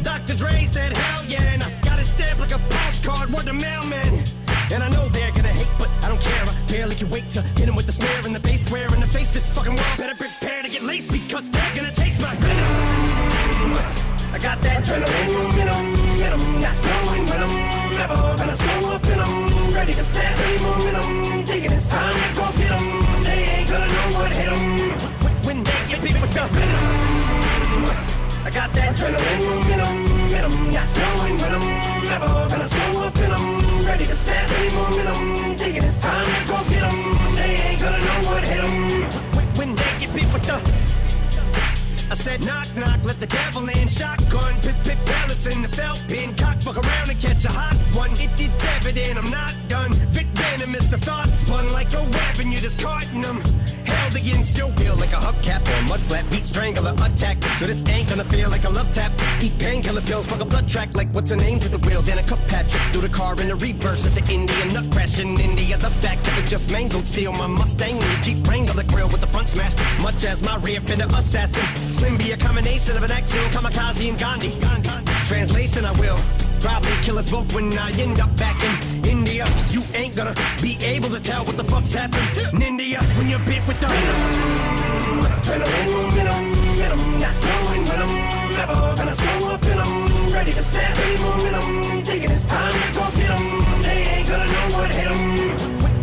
[0.03, 0.35] Dr.
[0.35, 4.23] Dre said, hell yeah, and I got it stamped like a postcard, word to mailman.
[4.71, 6.43] And I know they're gonna hate, but I don't care.
[6.43, 8.99] I barely can wait to hit him with the snare and the bass square in
[8.99, 9.29] the face.
[9.29, 13.73] This fucking world better prepare to get laced because they're gonna taste my venom.
[14.33, 15.85] I got that adrenaline in 'em,
[16.25, 19.73] in not knowing when I'm never gonna slow up in 'em.
[19.73, 23.23] Ready to snap any momentum, thinking it's time to go get 'em.
[23.23, 24.91] They ain't gonna know what hit 'em
[25.45, 27.12] when they get beat with the venom.
[28.45, 33.31] I got that adrenaline in 'em, not knowing when I'm never gonna slow up in
[33.31, 33.85] 'em.
[33.85, 37.35] Ready to snap any momentum, thinking it's time to go get 'em.
[37.35, 39.03] They ain't gonna know what hit 'em
[39.55, 40.59] when they get big with the
[42.11, 43.87] I said, knock, knock, let the devil in.
[43.87, 46.35] Shotgun, pip, pip, pellets in the felt pin.
[46.35, 48.11] Cock, fuck around and catch a hot one.
[48.11, 49.91] It, it's evident I'm not done.
[50.11, 52.51] Vic venom is the thought spun like a weapon.
[52.51, 53.41] You're just carting them.
[54.15, 56.29] Against your will like a hubcap or a mud flat.
[56.29, 57.43] Beat strangler attack.
[57.57, 59.11] So this ain't gonna feel like a love tap.
[59.41, 62.01] Eat painkiller pills, fuck a blood track like what's her name's at the wheel.
[62.01, 65.19] Then a cup patch through the car in the reverse at the Indian nut crash
[65.19, 65.77] in India.
[65.77, 67.07] The back of it just mangled.
[67.07, 69.79] Steal my Mustang the Jeep Wrangler grill with the front smashed.
[70.01, 71.65] Much as my rear fender assassin.
[71.91, 74.53] Slim be a combination of an actual kamikaze and Gandhi.
[75.25, 76.19] Translation, I will
[76.63, 79.45] probably kill us both when I end up back in India.
[79.69, 83.45] You ain't gonna be able to tell what the fuck's happened in India when you're
[83.51, 83.87] bit with the.
[85.35, 88.13] Adrenaline, venom, venom, not knowing when I'm
[88.57, 92.03] never gonna slow up and I'm ready to snap any momentum.
[92.05, 93.81] Thinking it's time to go get 'em.
[93.81, 95.21] They ain't gonna know what hit 'em.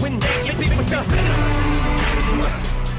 [0.03, 1.41] When- they get bit with the venom.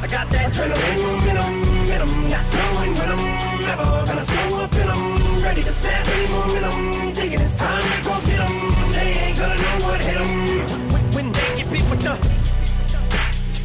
[0.03, 5.43] I got that adrenaline, venom, venom, not knowing when I'm gonna slow up and I'm
[5.43, 7.13] ready to snap any momentum.
[7.13, 8.91] Thinking it's time to go get 'em.
[8.91, 11.11] They ain't gonna know what hit 'em.
[11.13, 12.17] When- they get bit with the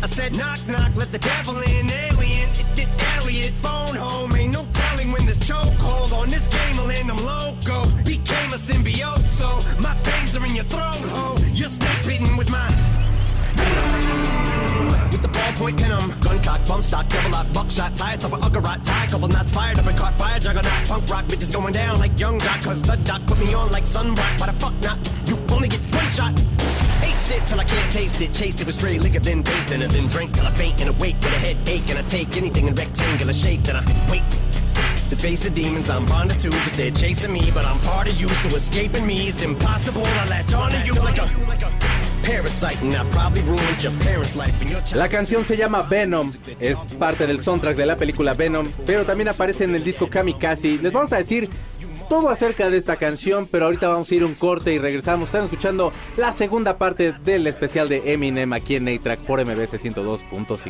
[0.02, 2.48] I said knock knock, let the devil in, alien.
[2.60, 4.36] It did Elliot, phone home.
[4.36, 7.10] Ain't no telling when this chokehold on this game will end.
[7.10, 9.48] I'm loco, became a symbiote, so
[9.80, 11.36] my fangs are in your throat, ho.
[11.52, 12.68] You're snake bitten with my
[15.10, 15.96] with the ballpoint venom.
[15.96, 19.52] Um, gun cock, bump stock, double lock, buckshot, tie top of Uggarot, tie, couple knots
[19.52, 22.82] fired up and caught fire, juggernaut, punk rock, bitches going down like young jock, cause
[22.82, 24.40] the doc put me on like sunblock.
[24.40, 24.98] Why the fuck not?
[25.26, 26.38] You only get one shot.
[27.02, 29.82] Ate shit till I can't taste it, chased it with stray liquor, then bathed in
[29.82, 32.66] it, then drank till I faint and awake with a headache, and I take anything
[32.66, 34.24] in rectangular shape, then I wait.
[35.08, 38.20] To face the demons I'm bonded to, cause they're chasing me, but I'm part of
[38.20, 40.02] you, so escaping me is impossible.
[40.04, 42.05] I latch on onto you like a
[44.94, 49.28] La canción se llama Venom, es parte del soundtrack de la película Venom, pero también
[49.28, 50.78] aparece en el disco Kamikaze.
[50.82, 51.48] Les vamos a decir
[52.08, 55.28] todo acerca de esta canción, pero ahorita vamos a ir un corte y regresamos.
[55.28, 60.66] Están escuchando la segunda parte del especial de Eminem aquí en A-Track por MBC 102.5.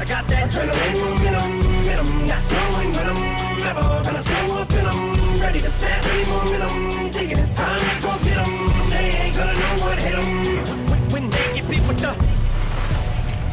[0.00, 4.86] I got that adrenaline momentum, venom, not knowing when I'm never gonna slow up and
[4.86, 7.10] I'm ready to snap any momentum.
[7.10, 8.90] Thinking it's time to go get 'em.
[8.90, 11.10] They ain't gonna know what hit 'em.
[11.10, 12.37] When, they get bit with the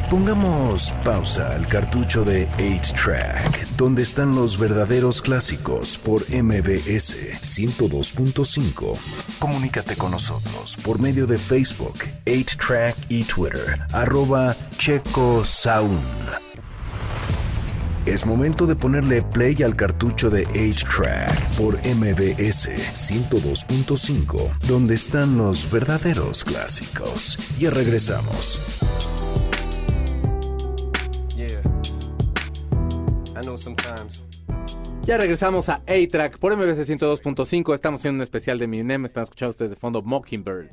[0.09, 8.97] Pongamos pausa al cartucho de 8-Track, donde están los verdaderos clásicos por MBS 102.5.
[9.39, 15.99] Comunícate con nosotros por medio de Facebook, 8-Track y Twitter, arroba Checo Sound.
[18.05, 25.71] Es momento de ponerle play al cartucho de 8-Track por MBS 102.5, donde están los
[25.71, 27.39] verdaderos clásicos.
[27.57, 28.59] Ya regresamos.
[31.65, 33.39] Yeah.
[33.39, 34.23] I know sometimes.
[35.03, 37.73] Ya regresamos a A-Track por MBC 102.5.
[37.75, 39.05] Estamos haciendo un especial de Eminem.
[39.05, 40.69] Están escuchando ustedes de fondo Mockingbird.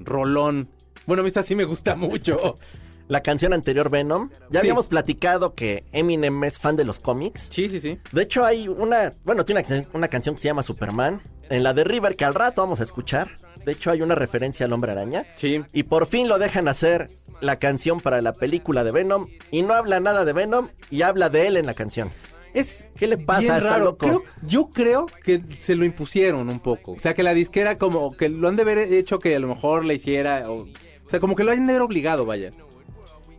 [0.00, 0.68] Rolón.
[1.06, 2.54] Bueno, a mí esta sí me gusta mucho.
[3.08, 4.30] La canción anterior, Venom.
[4.50, 4.66] Ya Sí.
[4.66, 7.48] habíamos platicado que Eminem es fan de los cómics.
[7.50, 7.98] Sí, sí, sí.
[8.12, 9.12] De hecho, hay una.
[9.24, 11.20] Bueno, tiene una, una canción que se llama Superman.
[11.50, 13.30] En la de River, que al rato vamos a escuchar.
[13.64, 15.26] De hecho, hay una referencia al hombre araña.
[15.36, 15.62] Sí.
[15.72, 17.08] Y por fin lo dejan hacer
[17.40, 19.26] la canción para la película de Venom.
[19.50, 22.10] Y no habla nada de Venom y habla de él en la canción.
[22.54, 23.40] Es ¿Qué le pasa?
[23.40, 23.84] bien raro.
[23.84, 24.06] loco.
[24.06, 26.92] Creo- yo creo que se lo impusieron un poco.
[26.92, 29.48] O sea, que la disquera como que lo han de haber hecho que a lo
[29.48, 30.50] mejor le hiciera.
[30.50, 32.50] O, o sea, como que lo han de haber obligado, vaya.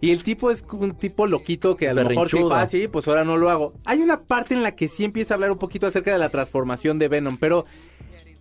[0.01, 3.07] Y el tipo es un tipo loquito que a lo mejor sí fue así, pues
[3.07, 3.73] ahora no lo hago.
[3.85, 6.27] Hay una parte en la que sí empieza a hablar un poquito acerca de la
[6.29, 7.63] transformación de Venom, pero...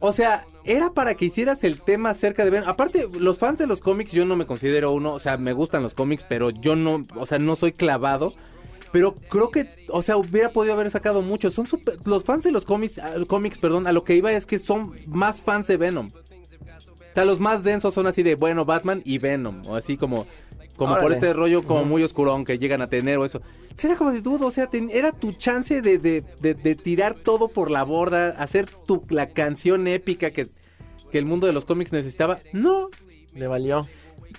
[0.04, 2.68] O sea, era para que hicieras el tema acerca de Venom.
[2.68, 5.84] Aparte, los fans de los cómics, yo no me considero uno, o sea, me gustan
[5.84, 8.34] los cómics, pero yo no, o sea, no soy clavado.
[8.90, 11.52] Pero creo que, o sea, hubiera podido haber sacado mucho.
[11.52, 14.44] Son super- los fans de los cómics, ah, cómics, perdón, a lo que iba es
[14.44, 16.08] que son más fans de Venom.
[16.08, 19.62] O sea, los más densos son así de, bueno, Batman y Venom.
[19.68, 20.26] O así como,
[20.76, 23.40] como por este rollo como muy oscurón que llegan a tener o eso.
[23.82, 27.14] Era como de dudo, o sea, ten- era tu chance de, de, de- de tirar
[27.14, 30.48] todo por la borda, hacer tu, la canción épica que,
[31.10, 32.38] que el mundo de los cómics necesitaba.
[32.52, 32.88] No,
[33.34, 33.86] Le valió.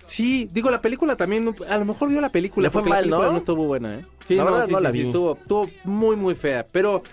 [0.06, 2.68] Sí, digo, la película también, a lo mejor vio la película.
[2.68, 3.38] Le fue la mal, película ¿no?
[3.38, 4.02] estuvo buena, ¿eh?
[4.28, 5.06] Sí, La verdad sí, no sí, la sí, vi.
[5.08, 6.66] estuvo, estuvo muy, muy fea.
[6.72, 7.04] Pero,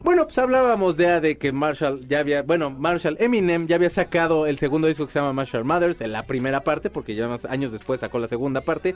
[0.00, 4.46] Bueno, pues hablábamos de, de que Marshall ya había, bueno, Marshall Eminem ya había sacado
[4.46, 7.44] el segundo disco que se llama Marshall Mothers, en la primera parte, porque ya más
[7.44, 8.94] años después sacó la segunda parte.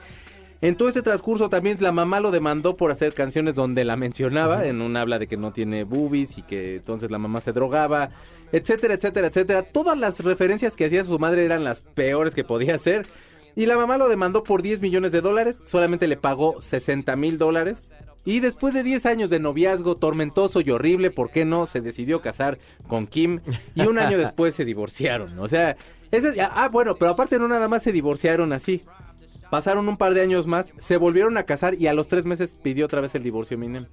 [0.61, 4.65] En todo este transcurso también la mamá lo demandó por hacer canciones donde la mencionaba,
[4.65, 8.11] en un habla de que no tiene boobies y que entonces la mamá se drogaba,
[8.53, 9.63] etcétera, etcétera, etcétera.
[9.65, 13.09] Todas las referencias que hacía su madre eran las peores que podía hacer.
[13.57, 17.39] Y la mamá lo demandó por 10 millones de dólares, solamente le pagó 60 mil
[17.39, 17.93] dólares.
[18.25, 21.67] Y después de 10 años de noviazgo tormentoso y horrible, ¿por qué no?
[21.67, 22.59] Se decidió casar
[22.89, 23.41] con Kim
[23.75, 25.39] y un año después se divorciaron.
[25.41, 25.77] O sea,
[26.13, 28.81] ese, ah, bueno, pero aparte no nada más se divorciaron así.
[29.51, 32.51] Pasaron un par de años más, se volvieron a casar y a los tres meses
[32.63, 33.85] pidió otra vez el divorcio Eminem.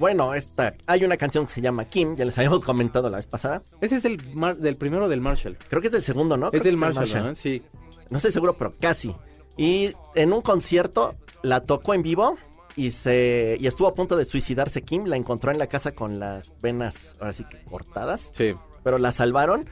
[0.00, 3.26] Bueno, esta, hay una canción que se llama Kim, ya les habíamos comentado la vez
[3.28, 3.62] pasada.
[3.80, 5.56] Ese es del, Mar- del primero del Marshall.
[5.68, 6.46] Creo que es del segundo, ¿no?
[6.46, 7.34] Es Creo del Marshall, ¿no?
[7.36, 7.62] Sí.
[8.10, 9.14] No estoy seguro, pero casi.
[9.56, 12.36] Y en un concierto la tocó en vivo
[12.76, 15.04] y se y estuvo a punto de suicidarse Kim.
[15.04, 18.54] La encontró en la casa con las venas, ahora sí que cortadas, Sí.
[18.82, 19.68] pero la salvaron.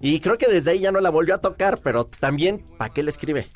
[0.00, 3.02] Y creo que desde ahí ya no la volvió a tocar, pero también, ¿para qué
[3.02, 3.46] le escribe?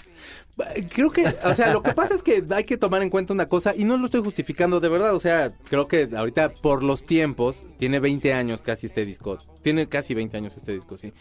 [0.95, 3.49] Creo que, o sea, lo que pasa es que hay que tomar en cuenta una
[3.49, 7.05] cosa y no lo estoy justificando de verdad, o sea, creo que ahorita por los
[7.05, 11.13] tiempos, tiene 20 años casi este disco, tiene casi 20 años este disco, sí.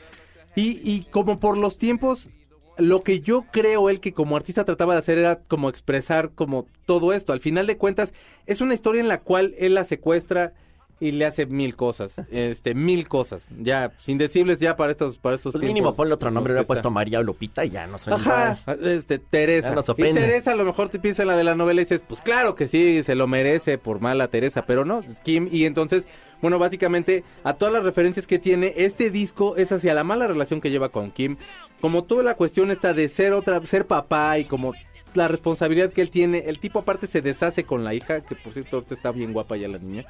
[0.56, 2.30] Y, y como por los tiempos,
[2.78, 6.68] lo que yo creo él que como artista trataba de hacer era como expresar como
[6.86, 7.34] todo esto.
[7.34, 8.14] Al final de cuentas,
[8.46, 10.54] es una historia en la cual él la secuestra
[11.00, 15.36] y le hace mil cosas, este, mil cosas, ya, sin decirles ya para estos, para
[15.36, 17.86] estos Pues tiempos mínimo ponle otro nombre, en hubiera puesto María o Lupita y ya
[17.86, 19.70] no soy Ajá, este, Teresa.
[19.70, 19.94] Ya nos y.
[19.94, 22.56] Teresa a lo mejor te piensa en la de la novela y dices, pues claro
[22.56, 25.48] que sí, se lo merece por mala Teresa, pero no, Kim.
[25.52, 26.08] Y entonces,
[26.42, 30.62] bueno, básicamente, a todas las referencias que tiene, este disco es hacia la mala relación
[30.62, 31.38] que lleva con Kim.
[31.82, 34.74] Como toda la cuestión está de ser otra, ser papá y como
[35.14, 38.54] la responsabilidad que él tiene, el tipo aparte se deshace con la hija, que por
[38.54, 40.06] cierto ahorita está bien guapa ya la niña.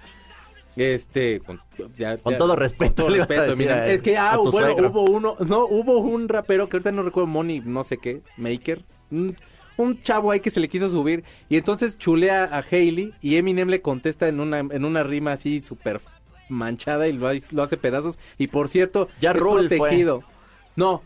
[0.76, 1.60] Este, con,
[1.98, 4.90] ya- Con ya- todo respeto, con todo respeto, mira, a- es que ah, bueno, suegro.
[4.92, 8.84] hubo uno, no, hubo un rapero que ahorita no recuerdo, Money, no sé qué, Maker,
[9.10, 9.36] un,
[9.78, 13.70] un chavo ahí que se le quiso subir y entonces chulea a Hailey y Eminem
[13.70, 16.00] le contesta en una, en una rima así súper
[16.50, 19.78] manchada y lo, ha- lo hace pedazos y por cierto, Ya es Rule fue.
[19.78, 20.24] protegido.
[20.76, 21.02] No.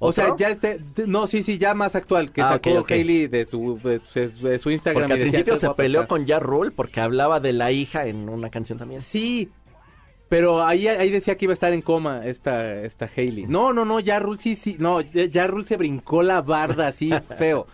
[0.00, 2.90] O sea, ya este, no, sí, sí, ya más actual, que Ah, sacó ok, ok.
[2.92, 5.02] Hailey de su, de, su- de su Instagram.
[5.08, 6.08] Porque al decía, principio "Qué se peleó está".
[6.08, 9.00] con Ja Rule porque hablaba de la hija en una canción también.
[9.00, 9.50] Sí,
[10.28, 13.46] pero ahí, ahí decía que iba a estar en coma esta, esta Hailey.
[13.48, 17.10] No, no, no, ya Rule sí, sí, no, ya Rule se brincó la barda así
[17.38, 17.66] feo.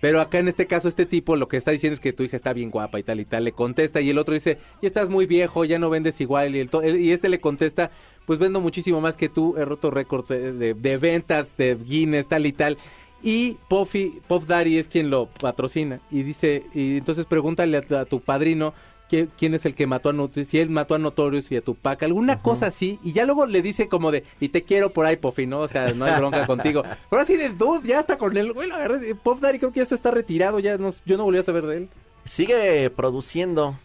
[0.00, 2.36] Pero acá en este caso este tipo lo que está diciendo es que tu hija
[2.36, 3.44] está bien guapa y tal y tal.
[3.44, 6.54] Le contesta y el otro dice, ya estás muy viejo, ya no vendes igual.
[6.54, 7.90] Y, el y este le contesta,
[8.26, 12.52] pues vendo muchísimo más que tú, he roto récords de ventas, de Guinness, tal y
[12.52, 12.78] tal.
[13.22, 16.00] Y Puffy, Puff Daddy es quien lo patrocina.
[16.10, 18.74] Y dice, y entonces pregúntale a, a tu padrino
[19.08, 22.02] quién es el que mató a Notorious, si él mató a Notorious y a Tupac,
[22.02, 22.98] alguna cosa así.
[23.02, 25.60] Y ya luego le dice como de, y te quiero por ahí, Puffy, ¿no?
[25.60, 26.82] O sea, no hay bronca contigo.
[27.10, 29.14] Pero así de, dude, ya está con él, güey, lo agarré.
[29.14, 31.66] Puff Daddy creo que ya se está retirado, ya no, yo no volví a saber
[31.66, 31.88] de él.
[32.24, 33.78] Sigue produciendo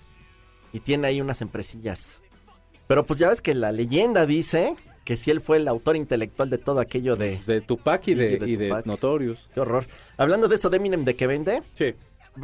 [0.73, 2.21] y tiene ahí unas empresillas.
[2.87, 6.49] Pero pues ya ves que la leyenda dice que si él fue el autor intelectual
[6.49, 7.39] de todo aquello de...
[7.45, 8.85] De Tupac y de, y de Tupac.
[8.85, 9.49] Notorious.
[9.53, 9.85] Qué horror.
[10.17, 11.93] Hablando de eso de Eminem de que vende, Sí.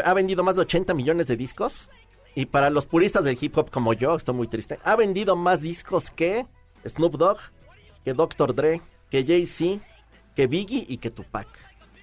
[0.03, 1.89] ha vendido más de 80 millones de discos.
[2.35, 5.61] Y para los puristas del hip hop como yo, estoy muy triste, ha vendido más
[5.61, 6.45] discos que
[6.87, 7.37] Snoop Dogg,
[8.03, 8.55] que Dr.
[8.55, 9.83] Dre, que Jay-Z,
[10.35, 11.47] que Biggie y que Tupac.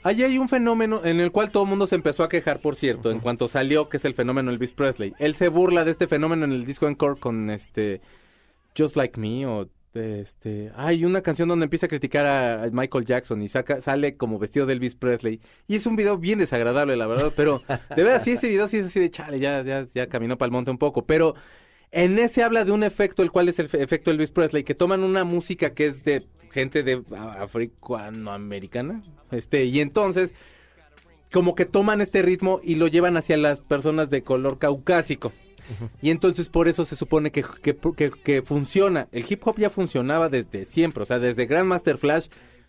[0.03, 2.77] Allí hay un fenómeno en el cual todo el mundo se empezó a quejar, por
[2.77, 5.15] cierto, en cuanto salió, que es el fenómeno Elvis Presley.
[5.19, 8.01] Él se burla de este fenómeno en el disco Encore con este
[8.79, 13.43] Just Like Me o este, hay una canción donde empieza a criticar a Michael Jackson
[13.43, 17.07] y saca sale como vestido de Elvis Presley y es un video bien desagradable, la
[17.07, 17.63] verdad, pero
[17.95, 20.47] de verdad sí ese video sí es así de chale, ya ya ya caminó para
[20.47, 21.35] el monte un poco, pero
[21.93, 24.75] en ese habla de un efecto, el cual es el fe- efecto Elvis Presley, que
[24.75, 27.03] toman una música que es de gente de
[27.39, 30.35] africanoamericana, este, y entonces
[31.33, 35.33] como que toman este ritmo y lo llevan hacia las personas de color caucásico.
[36.01, 39.09] Y entonces por eso se supone que, que, funciona.
[39.13, 42.29] El hip hop ya funcionaba desde siempre, o sea, desde Grandmaster Flash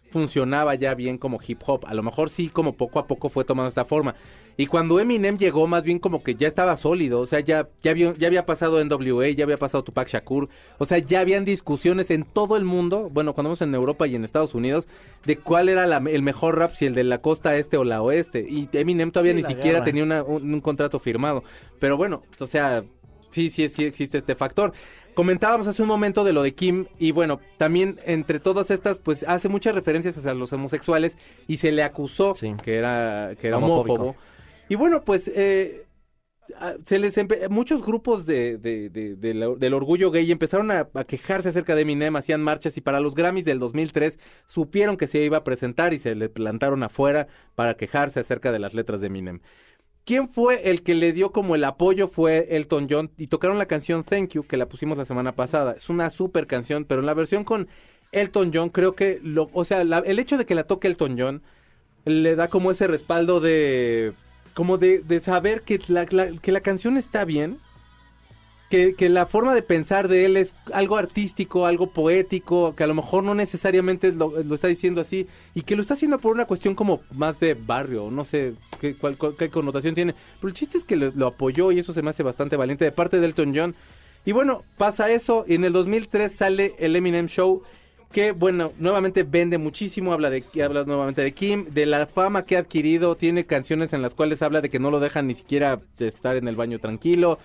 [0.10, 1.86] funcionaba ya bien como hip hop.
[1.86, 4.16] A lo mejor sí, como poco a poco fue tomando esta forma.
[4.60, 7.92] Y cuando Eminem llegó, más bien como que ya estaba sólido, o sea, ya, ya,
[7.92, 10.50] había, ya había pasado NWA, ya había pasado Tupac Shakur,
[10.80, 14.16] o sea, ya habían discusiones en todo el mundo, bueno, cuando vamos en Europa y
[14.16, 14.88] en Estados Unidos,
[15.26, 18.02] de cuál era la- el mejor rap, si el de la costa este o la
[18.02, 18.48] oeste.
[18.50, 19.86] Y Eminem todavía Sí, ni siquiera guerra.
[19.86, 21.44] tenía una- un, un contrato firmado.
[21.80, 22.84] Pero bueno, o sea,
[23.30, 24.74] sí, sí, sí existe este factor.
[25.14, 29.24] Comentábamos hace un momento de lo de Kim y bueno, también entre todas estas, pues
[29.28, 31.16] hace muchas referencias hacia los homosexuales
[31.48, 32.54] y se le acusó Sí.
[32.64, 33.94] que era, que era Homofóbico.
[33.94, 34.16] homófobo.
[34.70, 35.86] Y bueno, pues eh,
[36.60, 37.16] ah, se les
[37.50, 41.82] muchos grupos de, de- de- de del orgullo gay empezaron a, a quejarse acerca de
[41.82, 45.94] Eminem, hacían marchas y para los Grammys del 2003 supieron que se iba a presentar
[45.94, 49.42] y se le plantaron afuera para quejarse acerca de las letras de Eminem.
[50.06, 52.08] ¿Quién fue el que le dio como el apoyo?
[52.08, 55.74] Fue Elton John y tocaron la canción Thank You, que la pusimos la semana pasada.
[55.74, 57.68] Es una super canción, pero en la versión con
[58.14, 61.18] Elton John creo que, lo, o sea, la- el hecho de que la toque Elton
[61.20, 61.44] John
[62.06, 64.14] le da como ese respaldo de,
[64.58, 67.60] como de, de saber que la, que la canción está bien,
[68.72, 72.88] que, que la forma de pensar de él es algo artístico, algo poético, que a
[72.88, 76.34] lo mejor no necesariamente lo, lo está diciendo así, y que lo está haciendo por
[76.34, 80.48] una cuestión como más de barrio, no sé qué, cuál- cuál- qué connotación tiene, pero
[80.50, 82.92] el chiste es que lo, lo apoyó y eso se me hace bastante valiente de
[82.92, 83.76] parte de Elton John.
[84.26, 87.62] Y bueno, pasa eso, y en el 2003 sale el Eminem Show,
[88.12, 92.56] que bueno, nuevamente vende muchísimo, habla de habla nuevamente de Kim, de la fama que
[92.56, 95.80] ha adquirido, tiene canciones en las cuales habla de que no lo dejan ni siquiera
[95.98, 97.38] de estar en el baño tranquilo.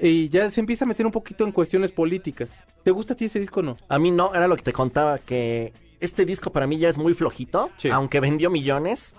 [0.00, 2.50] Y ya se empieza a meter un poquito en cuestiones políticas.
[2.82, 3.76] ¿Te gusta a ti ese disco o no?
[3.88, 6.98] A mí no, era lo que te contaba, que este disco para mí ya es
[6.98, 7.88] muy flojito, Sí.
[7.90, 9.14] aunque vendió millones.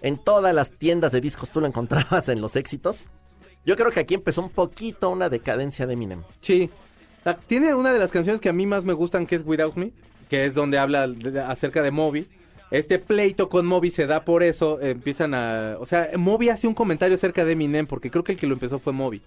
[0.00, 3.06] En todas las tiendas de discos tú lo encontrabas en los éxitos.
[3.66, 6.22] Yo creo que aquí empezó un poquito una decadencia de Eminem.
[6.40, 6.70] Sí.
[7.24, 9.76] La- tiene una de las canciones que a mí más me gustan, que es Without
[9.76, 9.92] Me,
[10.32, 12.26] que es donde habla de- acerca de Moby.
[12.70, 15.76] Este pleito con Moby se da por eso, empiezan a...
[15.78, 18.54] O sea, Moby hace un comentario acerca de Eminem, porque creo que el que lo
[18.54, 19.20] empezó fue Moby.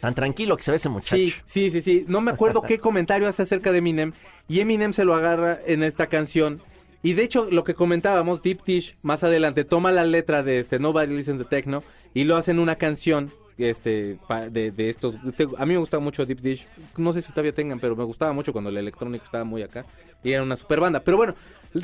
[0.00, 1.14] Tan tranquilo que se ve ese muchacho.
[1.14, 2.04] Sí, sí, sí, sí.
[2.08, 4.12] No me acuerdo qué comentario hace acerca de Eminem.
[4.48, 6.60] Y Eminem se lo agarra en esta canción.
[7.00, 10.80] Y de hecho, lo que comentábamos, Deep Dish, más adelante, toma la letra de este
[10.80, 13.32] Nobody Listens to Techno y lo hacen una canción
[13.68, 14.18] este
[14.50, 15.16] de, de estos.
[15.26, 16.66] este- a mí me gusta mucho Deep Dish.
[16.96, 19.84] No sé si todavía tengan, pero me gustaba mucho cuando el electrónico estaba muy acá.
[20.24, 21.00] Y era una super banda.
[21.00, 21.34] Pero bueno,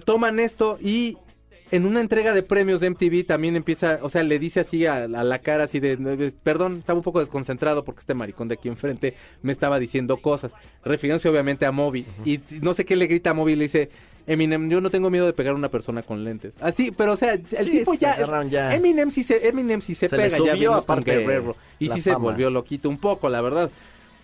[0.05, 1.19] toman esto y
[1.73, 5.05] en una entrega de premios de MTV también empieza, o sea, le dice así a,
[5.05, 8.69] a la cara así de, perdón, estaba un poco desconcentrado porque este maricón de aquí
[8.69, 10.53] enfrente me estaba diciendo cosas,
[10.85, 12.07] refiriéndose obviamente a Moby.
[12.25, 13.91] Y no sé qué le grita a Moby, le dice,
[14.27, 16.55] Eminem, yo no tengo miedo de pegar a una persona con lentes.
[16.61, 18.01] Así, pero o sea, el Sí, tipo se
[18.51, 18.75] ya.
[18.75, 21.57] Eminem sí se, Eminem sí se, pega, ya vimos con aparte Guerrero.
[21.79, 23.71] Y sí se volvió loquito un poco, la verdad.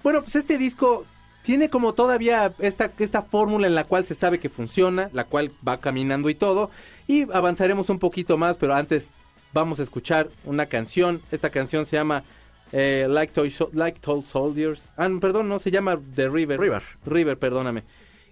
[0.03, 1.05] Bueno, pues este disco
[1.42, 5.53] tiene como todavía esta, esta fórmula en la cual se sabe que funciona, la cual
[5.66, 6.70] va caminando y todo.
[7.07, 9.11] Y avanzaremos un poquito más, pero antes
[9.53, 11.22] vamos a escuchar una canción.
[11.30, 12.24] Esta canción se llama
[12.72, 14.90] eh, like, Toy Sol- like Tall Soldiers.
[14.96, 16.59] Ah, perdón, no, se llama The River.
[16.59, 16.82] River.
[17.07, 17.84] River, perdóname.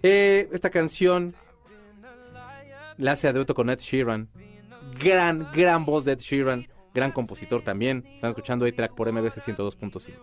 [0.03, 1.35] Eh, esta canción
[3.01, 4.29] la hace a con Ed Sheeran.
[4.99, 6.67] Gran, gran voz de Ed Sheeran.
[6.95, 8.05] Gran compositor también.
[8.15, 10.15] Están escuchando A-Track por MBS 102.5.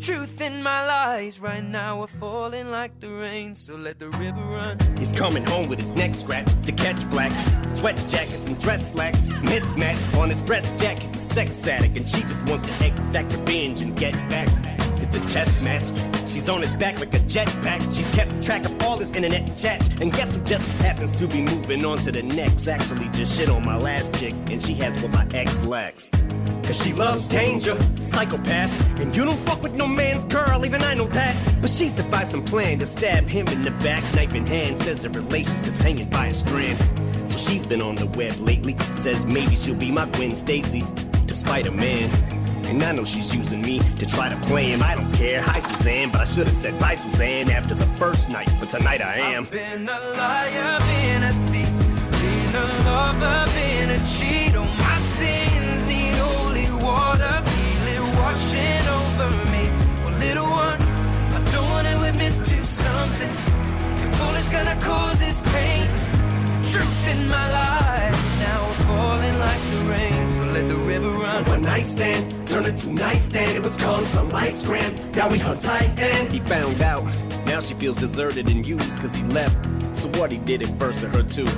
[0.00, 3.54] truth in my lies right now are falling like the rain.
[3.54, 4.78] So let the river run.
[4.98, 7.32] He's coming home with his neck scratched to catch black.
[7.70, 9.26] Sweat jackets and dress slacks.
[9.28, 10.98] Mismatch on his breast jack.
[10.98, 14.48] He's a sex addict and she just wants to exact revenge and get back.
[15.00, 15.86] It's a chess match.
[16.28, 17.82] She's on his back like a jetpack.
[17.94, 19.88] She's kept track of all his internet chats.
[20.00, 22.66] And guess who just happens to be moving on to the next?
[22.66, 26.10] Actually, just shit on my last chick, and she has what my ex lacks.
[26.76, 29.00] She loves danger, psychopath.
[29.00, 31.34] And you don't fuck with no man's girl, even I know that.
[31.60, 34.78] But she's devised some plan to stab him in the back, knife in hand.
[34.78, 36.78] Says the relationship's hanging by a strand.
[37.28, 38.76] So she's been on the web lately.
[38.92, 40.84] Says maybe she'll be my Gwen Stacy,
[41.26, 42.10] despite a man.
[42.66, 44.82] And I know she's using me to try to play him.
[44.82, 45.40] I don't care.
[45.40, 48.50] Hi, Suzanne, but I should have said bye, Suzanne, after the first night.
[48.60, 49.44] But tonight I am.
[49.44, 51.68] I've been a liar, been a thief,
[52.10, 54.54] been a lover, been a cheat.
[54.56, 54.85] Oh,
[56.96, 59.64] water, feel it washing over me.
[60.02, 60.80] Well, little one,
[61.36, 63.34] I don't want to admit to something.
[64.04, 65.84] If all it's gonna cause is pain,
[66.52, 70.28] the truth in my life now falling like the rain.
[70.28, 71.44] So let the river run.
[71.44, 73.52] One night stand, turned into nightstand.
[73.58, 74.92] It was called some lights gram.
[75.12, 77.04] Now we hung tight and he found out.
[77.46, 79.56] Now she feels deserted and used cause he left.
[79.92, 81.50] So what he did it first to her too.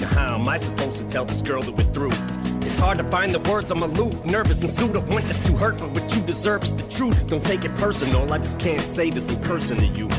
[0.00, 2.43] Now how am I supposed to tell this girl that we're through?
[2.74, 4.96] It's hard to find the words, I'm aloof, nervous and sued.
[4.96, 7.24] I want this to hurt, but what you deserve is the truth.
[7.28, 10.10] Don't take it personal, I just can't say this in person to you.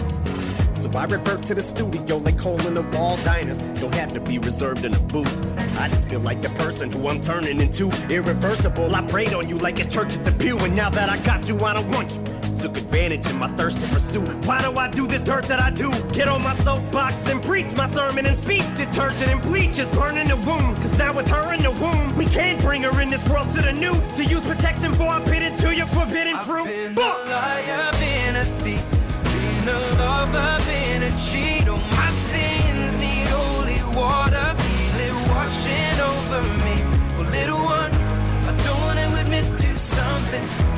[0.74, 3.62] So I revert to the studio like hole in the wall diners.
[3.82, 5.45] Don't have to be reserved in a booth.
[5.78, 7.91] I just feel like the person who I'm turning into.
[8.10, 10.58] Irreversible, I prayed on you like it's church at the pew.
[10.60, 13.82] And now that I got you, I don't want you took advantage of my thirst
[13.82, 14.22] to pursue.
[14.47, 15.91] Why do I do this dirt that I do?
[16.10, 18.68] Get on my soapbox and preach my sermon and speech.
[18.76, 20.76] Detergent and bleach is burning the womb.
[20.78, 23.62] Cause now with her in the womb, we can't bring her in this world to
[23.62, 23.93] the new.
[24.16, 26.68] To use protection for our bid to your forbidden fruit.
[26.68, 26.76] I've.
[26.76, 27.26] Been Fuck!
[27.26, 28.84] A liar, been a thief,
[29.24, 31.68] been a lover, been a cheat.
[31.68, 36.76] All my sins need holy water, feel it washing over me.
[37.18, 40.74] Well, little one, I don't wanna admit to something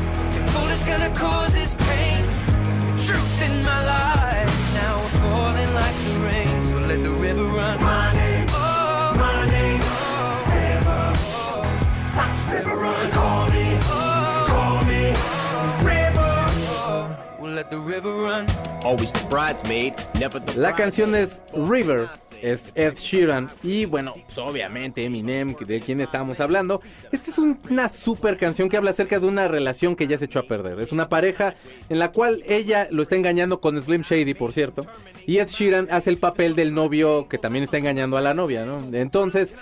[0.88, 2.26] gonna cause is pain.
[2.88, 6.64] The truth in my life now we're falling like the rain.
[6.64, 7.82] So let the river run.
[7.82, 11.14] My name, oh, my name's oh, River.
[12.16, 13.57] Oh, river runs.
[20.56, 22.08] La canción es River,
[22.42, 26.82] es Ed Sheeran y bueno, pues obviamente Eminem, de quien estábamos hablando.
[27.12, 30.26] Esta es un- una super canción que habla acerca de una relación que ya se
[30.26, 30.80] echó a perder.
[30.80, 31.56] Es una pareja
[31.90, 34.86] en la cual ella lo está engañando con Slim Shady, por cierto,
[35.26, 38.66] y Ed Sheeran hace el papel del novio que también está engañando a la novia,
[38.66, 38.80] ¿no?
[38.96, 39.54] Entonces...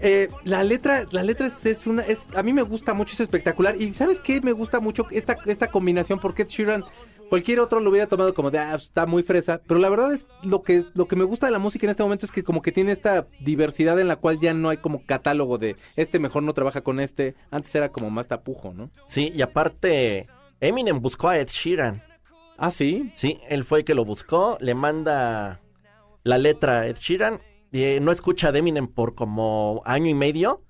[0.00, 3.20] eh, la letra, la letra es, es una, es, a mí me gusta mucho, es
[3.20, 3.74] espectacular.
[3.80, 4.40] Y ¿sabes qué?
[4.40, 6.84] Me gusta mucho esta, esta combinación porque Ed Sheeran,
[7.28, 9.60] cualquier otro lo hubiera tomado como de, ah, está muy fresa.
[9.66, 12.02] Pero la verdad es lo que, lo que me gusta de la música en este
[12.02, 15.04] momento es que como que tiene esta diversidad en la cual ya no hay como
[15.04, 17.34] catálogo de, este mejor no trabaja con este.
[17.50, 18.90] Antes era como más tapujo, ¿no?
[19.06, 20.26] Sí, y aparte,
[20.60, 22.02] Eminem buscó a Ed Sheeran.
[22.56, 23.12] Ah, sí.
[23.14, 25.60] Sí, él fue el que lo buscó, le manda
[26.24, 30.14] la letra a Ed Sheeran, y eh, no escucha de Eminem por como año y
[30.14, 30.64] medio,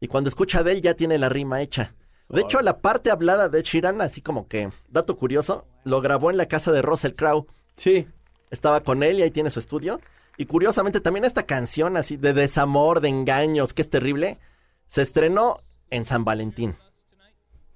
[0.00, 1.94] y cuando escucha de él ya tiene la rima hecha.
[2.28, 6.30] De hecho, la parte hablada de Ed Sheeran, así como que, dato curioso, lo grabó
[6.30, 7.46] en la casa de Russell Crowe.
[7.76, 8.06] Sí.
[8.50, 10.00] Estaba con él y ahí tiene su estudio.
[10.36, 14.38] Y curiosamente también esta canción así de desamor, de engaños, que es terrible,
[14.88, 15.58] se estrenó
[15.90, 16.76] en San Valentín.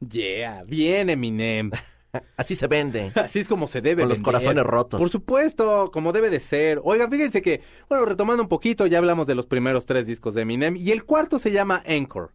[0.00, 1.70] Yeah, bien Eminem.
[2.36, 3.12] Así se vende.
[3.16, 4.02] Así es como se debe.
[4.02, 5.00] Con los corazones rotos.
[5.00, 6.80] Por supuesto, como debe de ser.
[6.84, 10.42] Oigan, fíjense que, bueno, retomando un poquito, ya hablamos de los primeros tres discos de
[10.42, 12.32] Eminem y el cuarto se llama Encore.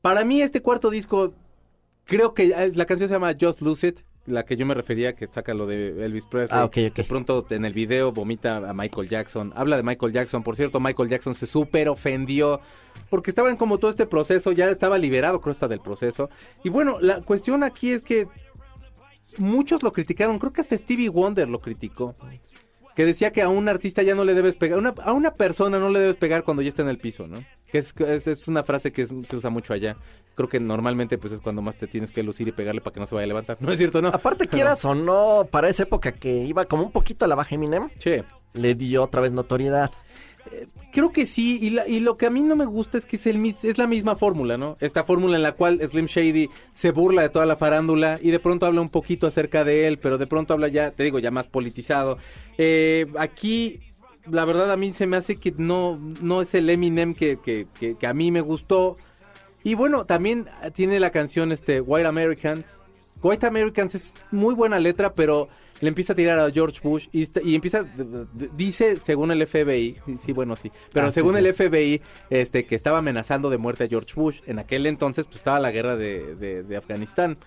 [0.00, 1.34] Para mí este cuarto disco,
[2.04, 5.26] creo que la canción se llama Just Lose It, la que yo me refería que
[5.26, 6.58] saca lo de Elvis Presley.
[6.58, 6.96] Ah, ok, ok.
[6.96, 9.52] De pronto en el video vomita a Michael Jackson.
[9.56, 10.42] Habla de Michael Jackson.
[10.42, 12.60] Por cierto, Michael Jackson se súper ofendió
[13.08, 16.30] porque estaba en como todo este proceso, ya estaba liberado, creo, hasta del proceso.
[16.62, 18.28] Y bueno, la cuestión aquí es que
[19.36, 22.14] muchos lo criticaron, creo que hasta Stevie Wonder lo criticó.
[22.96, 25.78] Que decía que a un artista ya no le debes pegar, una- a una persona
[25.78, 27.44] no le debes pegar cuando ya está en el piso, ¿no?
[27.70, 29.96] Que es, es, es una frase que es- se usa mucho allá.
[30.34, 33.00] Creo que normalmente pues es cuando más te tienes que lucir y pegarle para que
[33.00, 33.58] no se vaya a levantar.
[33.60, 34.08] ¿No es cierto, no?
[34.08, 37.54] Aparte, quieras o no, para esa época que iba como un poquito a la baja
[37.54, 38.22] Eminem, Sí.
[38.54, 39.90] le dio otra vez notoriedad.
[40.92, 43.44] Creo que sí, y, lo que a mí no me gusta es que es, el,
[43.46, 44.74] es la misma fórmula, ¿no?
[44.80, 48.40] Esta fórmula en la cual Slim Shady se burla de toda la farándula y de
[48.40, 51.30] pronto habla un poquito acerca de él, pero de pronto habla ya, te digo, ya
[51.30, 52.18] más politizado.
[52.58, 53.78] Eh, aquí,
[54.28, 57.68] la verdad a mí se me hace que no, no es el Eminem que, que-
[57.96, 58.96] que a mí me gustó.
[59.62, 62.66] Y bueno, también tiene la canción este, White Americans.
[63.22, 65.48] White Americans es muy buena letra, pero
[65.80, 67.84] le empieza a tirar a George Bush y, empieza,
[68.56, 71.44] dice, según el FBI, sí, bueno, sí, pero Ah, según sí.
[71.44, 74.40] el FBI, este, que estaba amenazando de muerte a George Bush.
[74.46, 77.38] En aquel entonces, pues estaba la guerra de, de- de Afganistán.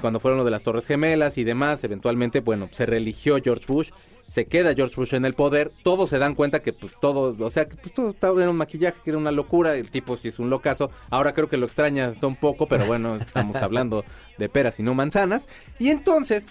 [0.00, 3.90] Cuando fueron lo de las Torres Gemelas y demás, eventualmente, bueno, se religió George Bush,
[4.28, 7.50] se queda George Bush en el poder, todos se dan cuenta que pues todo, o
[7.50, 10.28] sea, que pues todo estaba en un maquillaje, que era una locura, el tipo sí
[10.28, 14.04] es un locazo, ahora creo que lo extraña hasta un poco, pero bueno, estamos hablando
[14.38, 15.46] de peras y no manzanas,
[15.78, 16.46] y entonces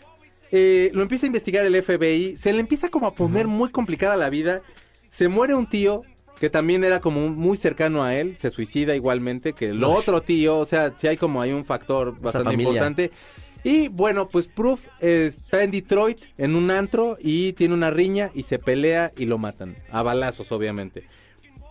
[0.52, 4.16] eh, lo empieza a investigar el FBI, se le empieza como a poner muy complicada
[4.18, 4.62] la vida,
[5.10, 6.04] se muere un tío
[6.40, 9.94] que también era como muy cercano a él, se suicida igualmente que el Uy.
[9.96, 13.12] otro tío, o sea, sí hay como hay un factor bastante importante.
[13.64, 18.32] Y bueno, pues Proof eh, está en Detroit, en un antro, y tiene una riña
[18.34, 19.76] y se pelea y lo matan.
[19.92, 21.04] A balazos, obviamente.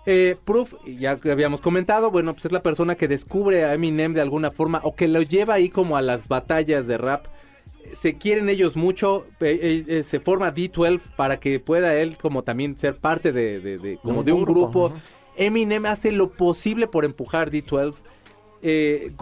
[0.06, 4.14] Eh, Proof, ya que habíamos comentado, bueno, pues es la persona que descubre a Eminem
[4.14, 7.26] de alguna forma o que lo lleva ahí como a las batallas de rap.
[8.00, 12.76] Se quieren ellos mucho, eh, eh, se forma D12 para que pueda él como también
[12.78, 14.92] ser parte de, de- de- como un de un grupo.
[15.36, 17.94] Eminem hace lo posible por empujar D12.
[18.62, 19.12] Eh,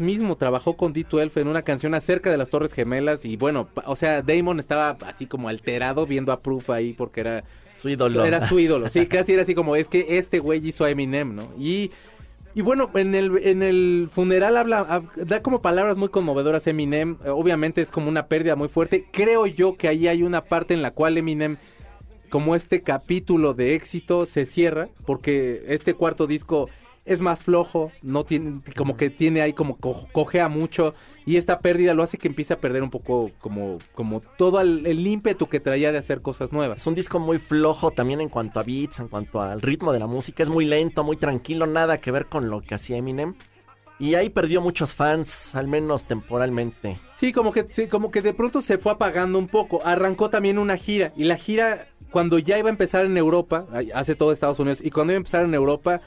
[0.00, 3.96] mismo trabajó con D12 en una canción acerca de las Torres Gemelas y bueno, o
[3.96, 7.42] sea, Damon estaba así como alterado viendo a Proof ahí porque era
[7.76, 8.24] Su ídolo.
[8.24, 11.34] era su ídolo, sí, casi era así como, es que este güey hizo a Eminem,
[11.34, 11.52] ¿no?
[11.58, 11.90] Y,
[12.54, 17.16] y bueno, en el, en el funeral habla, hab- da como palabras muy conmovedoras Eminem,
[17.26, 20.82] obviamente es como una pérdida muy fuerte, creo yo que ahí hay una parte en
[20.82, 21.56] la cual Eminem,
[22.30, 26.68] como este capítulo de éxito se cierra, porque este cuarto disco
[27.04, 30.94] es más flojo, no tiene, como que tiene ahí como co- cojea mucho,
[31.26, 34.86] y esta pérdida lo hace que empiece a perder un poco como, como todo el,
[34.86, 36.78] el ímpetu que traía de hacer cosas nuevas.
[36.78, 40.00] Es un disco muy flojo también en cuanto a beats, en cuanto al ritmo de
[40.00, 40.42] la música.
[40.42, 43.34] Es muy lento, muy tranquilo, nada que ver con lo que hacía Eminem.
[43.98, 46.98] Y ahí perdió muchos fans, al menos temporalmente.
[47.16, 49.80] Sí, como que, sí, como que de pronto se fue apagando un poco.
[49.84, 51.12] Arrancó también una gira.
[51.16, 54.90] Y la gira, cuando ya iba a empezar en Europa, hace todo Estados Unidos, y
[54.90, 56.00] cuando iba a empezar en Europa,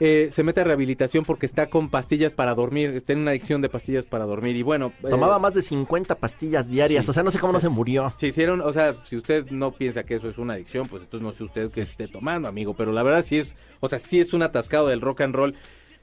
[0.00, 3.60] eh, se mete a rehabilitación porque está con pastillas para dormir, está en una adicción
[3.62, 4.92] de pastillas para dormir y bueno...
[5.02, 7.10] eh, Tomaba más de 50 pastillas diarias, sí.
[7.10, 8.14] o sea, no sé cómo no se murió.
[8.16, 11.26] se hicieron, o sea, si usted no piensa que eso es una adicción, pues entonces
[11.26, 14.20] no sé usted qué esté tomando, amigo, pero la verdad sí es, o sea, sí
[14.20, 15.54] es un atascado del rock and roll.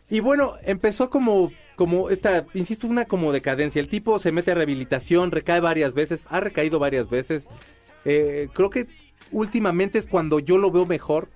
[0.10, 3.80] Y bueno, empezó como, como esta, insisto, una como decadencia.
[3.80, 7.48] El tipo se mete a rehabilitación, recae varias veces, ha recaído varias veces.
[8.04, 8.86] Eh, creo que
[9.32, 11.30] últimamente es cuando yo lo veo mejor.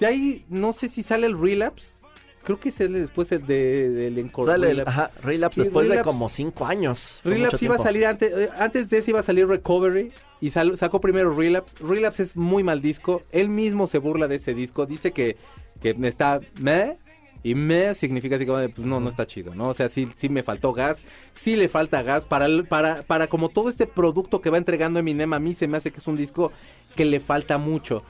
[0.00, 1.94] De ahí, no sé si sale el relapse.
[2.42, 4.50] Creo que sale después el de, del encore.
[4.50, 4.90] Sale el, relapse.
[4.90, 7.20] ajá, Relapse Sí, después de como 5 años.
[7.24, 10.10] Relapse iba a salir antes, eh, antes de ese iba a salir Recovery
[10.40, 11.76] y sal- sacó primero Relapse.
[11.84, 13.22] Relapse es muy mal disco.
[13.30, 14.86] Él mismo se burla de ese disco.
[14.86, 15.36] Dice que,
[15.82, 16.96] que está meh
[17.42, 19.68] y meh significa así como de, pues no, no está chido, ¿no?
[19.68, 20.98] O sea, sí, sí me faltó gas,
[21.34, 24.98] sí le falta gas para, el- para, para como todo este producto que va entregando
[24.98, 26.52] Eminem a mí se me hace que es un disco
[26.96, 28.02] que le falta mucho.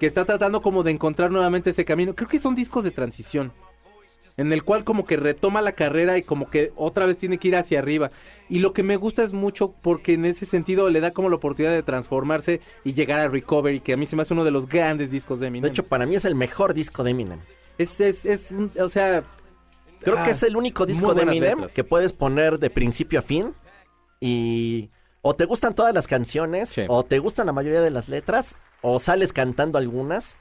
[0.00, 2.14] Que está tratando como de encontrar nuevamente ese camino.
[2.14, 3.50] Creo que son discos de transición
[4.36, 7.48] en el cual como que retoma la carrera y como que otra vez tiene que
[7.48, 8.10] ir hacia arriba.
[8.48, 11.36] Y lo que me gusta es mucho porque en ese sentido le da como la
[11.36, 14.50] oportunidad de transformarse y llegar a Recovery, que a mí se me hace uno de
[14.50, 15.62] los grandes discos de Eminem.
[15.64, 17.40] De hecho, para mí es el mejor disco de Eminem.
[17.78, 19.24] es, es, es un- o sea...
[20.00, 21.72] Creo ah, que es el único disco de Eminem letras.
[21.72, 23.54] que puedes poner de principio a fin
[24.20, 24.90] y
[25.22, 26.82] o te gustan todas las canciones Sí.
[26.88, 30.36] o te gustan la mayoría de las letras o sales cantando algunas.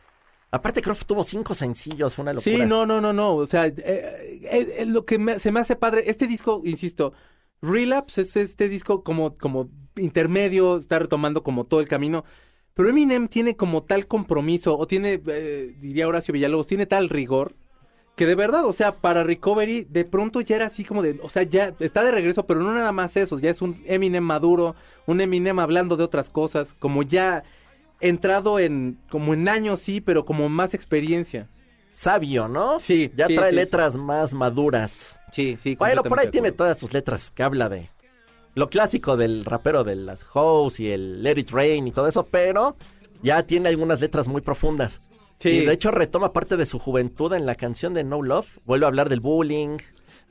[0.51, 2.53] Aparte creo que tuvo cinco sencillos, fue una locura.
[2.63, 3.35] Sí, no, no, no, no.
[3.35, 7.13] O sea, eh, eh, eh, lo que me- se me hace padre, este disco, insisto,
[7.61, 12.23] Relapse es este disco como, como intermedio, está retomando como todo el camino.
[12.73, 17.55] Pero Eminem tiene como tal compromiso, o tiene, diría Horacio Villalobos, tiene tal rigor,
[18.15, 21.29] que de verdad, o sea, para Recovery, de pronto ya era así como de, o
[21.29, 24.75] sea, ya está de regreso, pero no nada más eso, ya es un Eminem maduro,
[25.05, 27.43] un Eminem hablando de otras cosas, como ya
[27.99, 31.47] entrado en, como en años, sí, pero como más experiencia.
[31.91, 32.79] Sabio, ¿no?
[32.79, 35.19] Sí, Ya sí, trae sí, letras más maduras.
[35.31, 35.75] Sí, sí.
[35.75, 37.89] Bueno, por ahí tiene todas sus letras que habla de
[38.53, 42.25] lo clásico del rapero de las hoes y el Let It Rain y todo eso,
[42.29, 42.75] pero
[43.21, 45.11] ya tiene algunas letras muy profundas.
[45.39, 45.49] Sí.
[45.49, 48.47] Y de hecho retoma parte de su juventud en la canción de No Love.
[48.65, 49.77] Vuelve a hablar del bullying.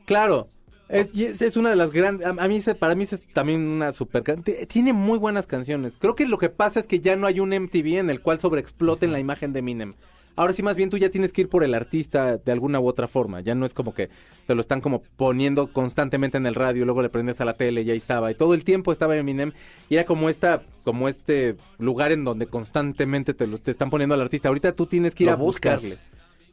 [0.07, 0.49] Claro.
[0.89, 2.27] Es, y es, es una de las grandes.
[2.27, 4.23] A, mí, para mí, es también una super.
[4.69, 5.97] Tiene muy buenas canciones.
[5.99, 8.41] Creo que lo que pasa es que ya no hay un MTV en el cual
[8.41, 9.95] sobreexploten la imagen de Eminem.
[10.37, 12.89] Ahora sí, más bien tú ya tienes que ir por el artista de alguna u
[12.89, 13.41] otra forma.
[13.41, 14.11] Ya no es como que
[14.47, 17.83] te lo están como poniendo constantemente en el radio, luego le prendes a la tele
[17.83, 18.33] y ahí estaba.
[18.33, 19.53] Y todo el tiempo estaba Eminem.
[19.89, 24.15] Y era como esta, como este lugar en donde constantemente te, lo, te están poniendo
[24.17, 24.49] al artista.
[24.49, 26.01] Ahorita tú tienes que ir Lo a buscas.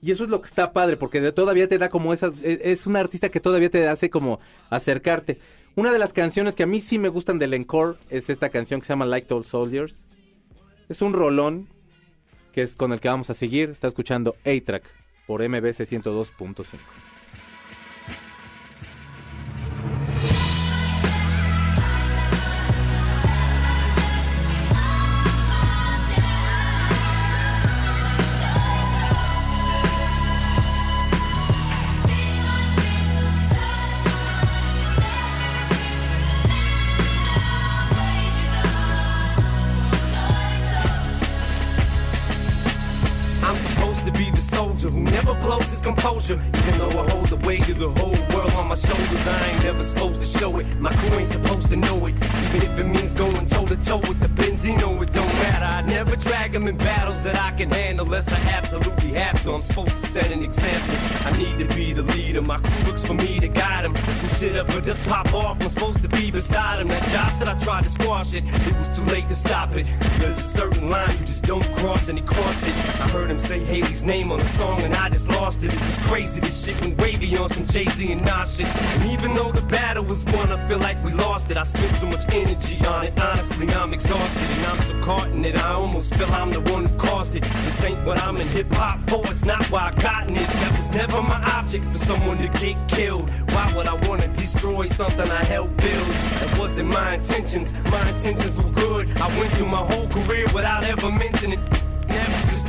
[0.01, 2.33] Y eso es lo que está padre, porque todavía te da como esas...
[2.41, 4.39] Es, es un artista que todavía te hace como
[4.69, 5.39] acercarte.
[5.75, 8.81] Una de las canciones que a mí sí me gustan del encore es esta canción
[8.81, 10.03] que se llama Like Old Soldiers.
[10.89, 11.67] Es un rolón
[12.51, 13.69] que es con el que vamos a seguir.
[13.69, 14.83] Está escuchando A-Track
[15.27, 16.77] por MBC 102.5.
[57.61, 59.53] can handle unless I absolutely have to.
[59.53, 60.95] I'm supposed to set an example.
[61.27, 62.41] I need to be the leader.
[62.41, 63.95] My crew looks for me to guide them.
[63.95, 65.61] Some shit up just pop off.
[65.61, 66.87] I'm supposed to be beside him.
[66.87, 68.43] That Josh said I tried to squash it.
[68.47, 69.85] It was too late to stop it.
[70.17, 72.75] There's a certain line you just don't cross, and he crossed it.
[73.01, 75.73] I heard him say Haley's name on the song, and I just lost it.
[75.73, 76.39] It was crazy.
[76.39, 78.67] This shit went way beyond some Jay Z and Nas shit.
[78.67, 81.57] And even though the battle was won, I feel like we lost it.
[81.57, 83.19] I spent so much energy on it.
[83.19, 85.57] Honestly, I'm exhausted, and I'm so caught in it.
[85.57, 87.43] I almost feel I'm the one who caused it.
[87.65, 89.23] This ain't what I'm in hip hop for.
[89.31, 90.47] It's not why I gotten it.
[90.61, 93.27] That was never my object for someone to get killed.
[93.53, 96.11] Why would I wanna destroy something I helped build?
[96.41, 97.73] That wasn't my intentions.
[97.89, 99.09] My intentions were good.
[99.17, 101.59] I went through my whole career without ever mentioning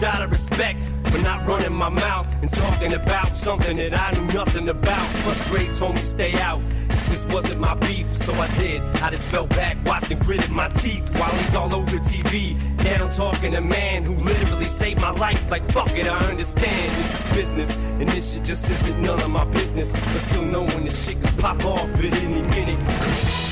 [0.02, 4.26] out of respect for not running my mouth and talking about something that I knew
[4.32, 5.06] nothing about.
[5.18, 6.60] Frustrates told me stay out.
[6.88, 8.82] This just wasn't my beef, so I did.
[9.02, 12.56] I just fell back, watched and gritted my teeth while he's all over TV.
[12.82, 15.50] Now I'm talking to a man who literally saved my life.
[15.50, 19.30] Like fuck it, I understand this is business, and this shit just isn't none of
[19.30, 19.92] my business.
[19.92, 23.51] But still knowing this shit could pop off at any minute.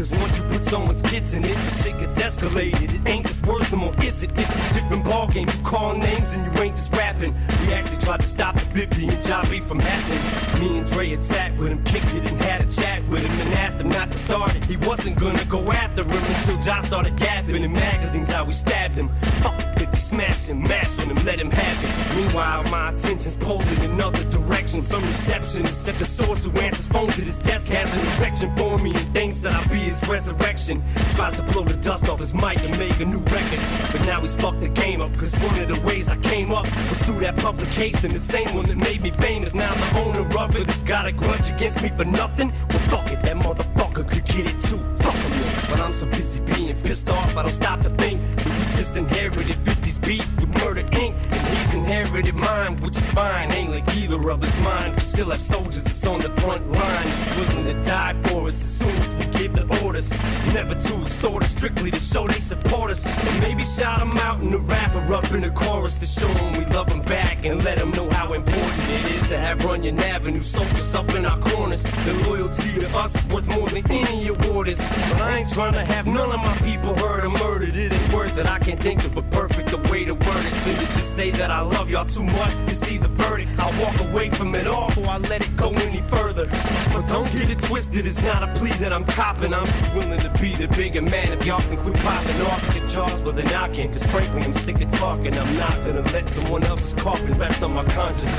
[0.00, 2.94] Cause once you put someone's kids in it, shit gets escalated.
[2.94, 4.30] It ain't just words no more, is it?
[4.34, 5.54] It's a different ballgame.
[5.54, 7.34] You call names and you ain't just rapping.
[7.60, 10.60] We actually tried to stop 50 and Jobby from happening.
[10.60, 13.40] Me and Dre had sat with him, kicked it and had a chat with him
[13.40, 14.64] and asked him not to start it.
[14.64, 18.94] He wasn't gonna go after him until Josh started gapping in magazines how we stabbed
[18.94, 19.10] him.
[19.42, 22.16] Fuck 50, smash him, mash on him, let him have it.
[22.16, 24.82] Meanwhile, my attention's pulled in another direction.
[24.82, 28.78] Some receptionist at the source who answers phone to this desk has an erection for
[28.78, 30.82] me and thinks that I'll be his resurrection.
[31.10, 33.60] Tries to blow the dust off his mic and make a new record.
[33.92, 36.64] But now he's fucked the game up, cause one of the ways I came up
[36.88, 38.12] was through that publication.
[38.12, 39.54] The same that made me famous.
[39.54, 42.52] Now the owner of it has got a grudge against me for nothing.
[42.68, 44.80] Well, fuck it, that motherfucker could get it too.
[44.98, 45.30] Fuck him.
[45.70, 48.96] But I'm so busy being pissed off, I don't stop to think that we just
[48.96, 51.39] inherited 50's beef with Murder Inc.
[51.74, 52.40] Inherited
[52.80, 53.52] which is fine.
[53.52, 54.94] Ain't like either of us mine.
[54.94, 58.54] We still have soldiers that's on the front line, that's willing to die for us
[58.54, 60.10] as soon as we give the orders.
[60.54, 63.06] Never to extort us, strictly to show they support us.
[63.06, 66.52] And maybe shout them out in the rapper up in the chorus to show them
[66.52, 69.98] we love them back and let them know how important it is to have Runyon
[70.00, 71.82] Avenue soldiers up in our corners.
[71.82, 74.78] The loyalty to us worth more than any award is.
[74.78, 77.76] But I ain't trying to have none of my people hurt or murdered.
[77.76, 78.50] It ain't worth it.
[78.50, 81.50] I can't think of a perfect way to word it than to just say that
[81.50, 83.50] I love y'all too much to see the verdict.
[83.58, 86.46] I'll walk away from it all before I let it go any further.
[86.92, 88.06] But don't get it twisted.
[88.06, 89.54] It's not a plea that I'm copping.
[89.54, 91.32] I'm just willing to be the bigger man.
[91.32, 93.92] If y'all can quit popping off at your jaws, then I can.
[93.92, 95.36] Cause frankly, I'm sick of talking.
[95.36, 98.30] I'm not gonna let someone else's coffin rest on my conscience.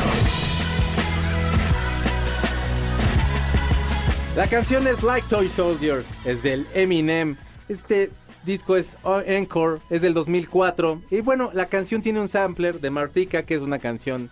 [4.35, 7.35] La canción es Like Toy Soldiers, es del Eminem.
[7.67, 8.11] Este
[8.43, 11.01] disco es Encore, es del 2004.
[11.11, 14.29] Y bueno, la canción tiene un sampler de Martika, que es una canción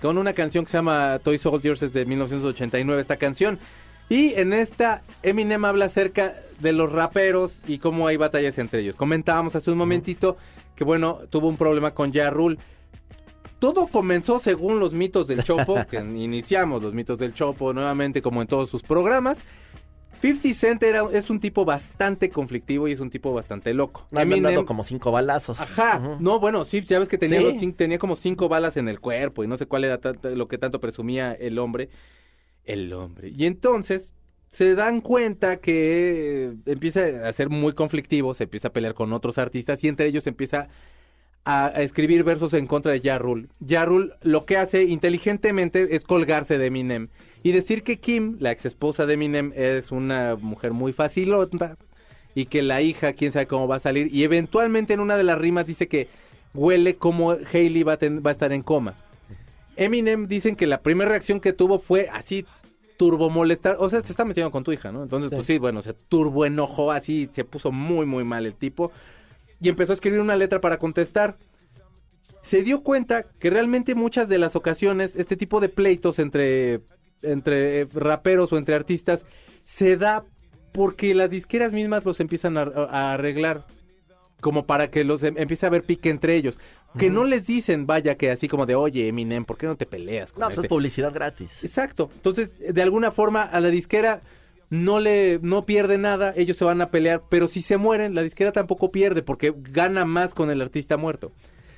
[0.00, 3.58] con una canción que se llama Toy Soldiers, es de 1989 esta canción.
[4.08, 8.94] Y en esta, Eminem habla acerca de los raperos y cómo hay batallas entre ellos.
[8.94, 10.36] Comentábamos hace un momentito
[10.76, 12.58] que, bueno, tuvo un problema con Ja Rule.
[13.58, 18.42] Todo comenzó según los mitos del Chopo, que iniciamos los mitos del Chopo nuevamente como
[18.42, 19.38] en todos sus programas.
[20.20, 24.06] 50 Cent era, es un tipo bastante conflictivo y es un tipo bastante loco.
[24.10, 25.60] Me han dado como cinco balazos.
[25.60, 27.44] Ajá, no, bueno, sí, ya ves que tenía, Sí.
[27.44, 30.28] los cin- tenía como cinco balas en el cuerpo y no sé cuál era tanto-
[30.30, 31.88] lo que tanto presumía el hombre.
[32.64, 33.28] El hombre.
[33.36, 34.12] Y entonces
[34.48, 39.38] se dan cuenta que empieza a ser muy conflictivo, se empieza a pelear con otros
[39.38, 40.68] artistas y entre ellos empieza
[41.46, 43.00] a, a escribir versos en contra de.
[43.00, 47.06] Ja Rule lo que hace inteligentemente es colgarse de Eminem
[47.42, 51.78] y decir que Kim, la ex esposa de Eminem, es una mujer muy facilota
[52.34, 54.14] y que la hija, quién sabe cómo va a salir.
[54.14, 56.08] Y eventualmente en una de las rimas dice que
[56.52, 58.94] huele como Hailey va a, ten- va a estar en coma.
[59.76, 62.44] Eminem dicen que la primera reacción que tuvo fue así
[62.96, 65.02] turbo molestar, o sea, se está metiendo con tu hija, ¿no?
[65.02, 68.90] Entonces, pues sí, bueno, se turbo enojó así, se puso muy, muy mal el tipo
[69.60, 71.36] y empezó a escribir una letra para contestar.
[72.42, 76.80] Se dio cuenta que realmente muchas de las ocasiones este tipo de pleitos entre,
[77.22, 79.20] entre eh, raperos o entre artistas
[79.66, 80.24] se da
[80.72, 83.66] porque las disqueras mismas los empiezan a, a arreglar
[84.40, 86.60] como para que los em- empiece a haber pique entre ellos.
[86.98, 89.84] Que no les dicen, vaya, que así como de, oye, Eminem, ¿por qué no te
[89.84, 91.62] peleas con No, pues este?" es publicidad gratis.
[91.62, 92.10] Exacto.
[92.14, 94.22] Entonces, de alguna forma, a la disquera
[94.70, 98.22] no le no pierde nada, ellos se van a pelear, pero si se mueren, la
[98.22, 101.32] disquera tampoco pierde porque gana más con el artista muerto.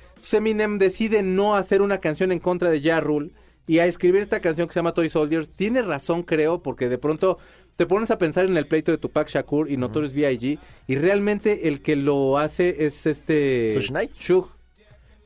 [0.09, 3.31] Entonces Eminem decide no hacer una canción en contra de Ja Rule
[3.67, 5.49] y a escribir esta canción que se llama Toy Soldiers.
[5.51, 7.37] Tiene razón, creo, porque de pronto
[7.77, 10.59] te pones a pensar en el pleito de Tupac Shakur y Notorious B.I.G.
[10.87, 14.11] y realmente el que lo hace es este Suge Knight.
[14.15, 14.49] Suge.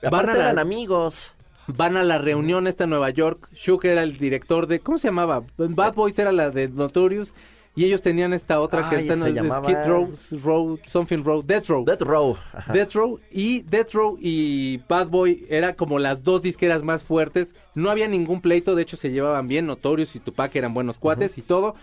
[0.03, 1.33] Van Aparte a la- eran amigos.
[1.65, 3.47] Van a la reunión esta en Nueva York.
[3.53, 4.81] Shook era el director de.
[4.81, 5.43] ¿Cómo se llamaba?
[5.57, 7.33] Bad Boys era la de Notorious.
[7.75, 10.11] Y ellos tenían esta otra que está en el llamaba- Skid Row,
[10.43, 11.83] Row, Something Row, Death Row.
[11.85, 12.37] Death Row.
[12.53, 12.71] Ajá.
[12.71, 17.53] Death Row y Death Row y Bad Boy era como las dos disqueras más fuertes.
[17.73, 19.65] No había ningún pleito, de hecho se llevaban bien.
[19.65, 21.73] Notorious y Tupac eran buenos cuates y todo.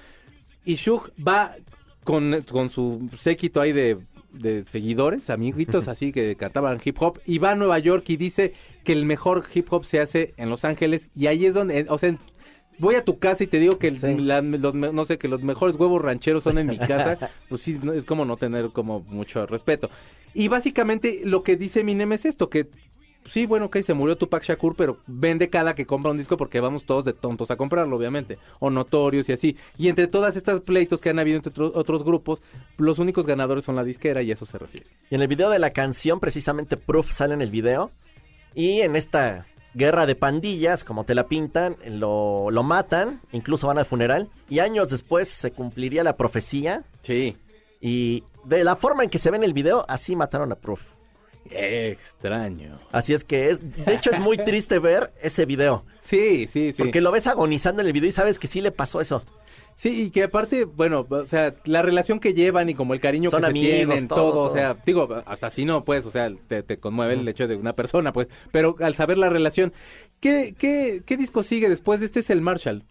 [0.65, 1.57] Y Shug va
[2.05, 3.97] con, con su séquito ahí de,
[4.33, 7.19] de seguidores, amiguitos así que cantaban hip hop.
[7.27, 8.53] Y va a Nueva York y dice
[8.85, 11.09] que el mejor hip hop se hace en Los Ángeles.
[11.17, 12.17] Y ahí es donde, o sea,
[12.81, 14.17] voy a tu casa y te digo que el- Sí.
[14.17, 17.17] la- los no sé que los mejores huevos rancheros son en mi casa,
[17.49, 19.89] pues sí es como no tener como mucho respeto.
[20.35, 22.69] Y básicamente lo que dice Eminem es esto que
[23.27, 26.59] sí, bueno, ok, se murió Tupac Shakur, pero vende cada que compra un disco porque
[26.59, 29.57] vamos todos de tontos a comprarlo, obviamente, o notorios y así.
[29.77, 32.41] Y entre todas estas pleitos que han habido entre otro- otros grupos,
[32.79, 34.87] los únicos ganadores son la disquera y a eso se refiere.
[35.11, 37.91] Y en el video de la canción, precisamente Proof sale en el video.
[38.55, 39.43] Y en esta
[39.75, 44.59] guerra de pandillas, como te la pintan, lo, lo matan, incluso van al funeral, y
[44.59, 47.37] años después se cumpliría la profecía, Sí.
[47.81, 50.83] y de la forma en que se ve en el video, así mataron a Proof.
[51.51, 52.79] Extraño.
[52.93, 56.83] Así es que es, de hecho es muy triste ver ese video, Sí, sí, sí.
[56.83, 59.23] porque lo ves agonizando en el video y sabes que sí le pasó eso.
[59.75, 63.31] Sí, y que aparte, bueno, o sea, la relación que llevan y como el cariño
[63.31, 66.31] Son que amigos, se tienen, todo, o sea, digo, hasta así no, pues, o sea,
[66.49, 69.73] te, te conmueve el hecho de una persona, pues, pero al saber la relación,
[70.21, 72.21] ¿qué, qué, qué disco sigue después de este?
[72.21, 72.85] Es el Marshall.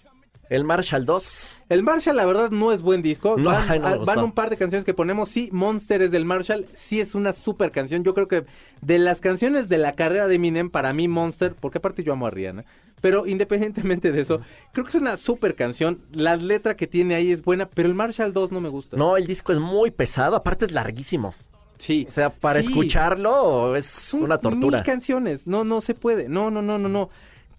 [0.49, 3.35] El Marshall 2, El Marshall, la verdad, no es buen disco.
[3.37, 4.15] No, van, ay, no me a- gustó.
[4.15, 5.29] van un par de canciones que ponemos.
[5.29, 6.65] Sí, Monster es del Marshall.
[6.73, 8.03] Sí, es una super canción.
[8.03, 8.45] Yo creo que
[8.81, 12.25] de las canciones de la carrera de Eminem, para mí, Monster, porque aparte yo amo
[12.25, 12.65] a Rihanna.
[13.01, 14.41] Pero independientemente de eso,
[14.73, 16.01] creo que es una super canción.
[16.11, 18.97] La letra que tiene ahí es buena, pero el Marshall 2 no me gusta.
[18.97, 21.33] no, el disco es muy pesado, aparte es larguísimo.
[21.77, 22.05] Sí.
[22.09, 22.67] O sea, para Sí.
[22.67, 24.79] escucharlo es Son una tortura.
[24.79, 25.47] Mil canciones.
[25.47, 26.27] No, no se puede.
[26.27, 27.09] No, no, no, no, no.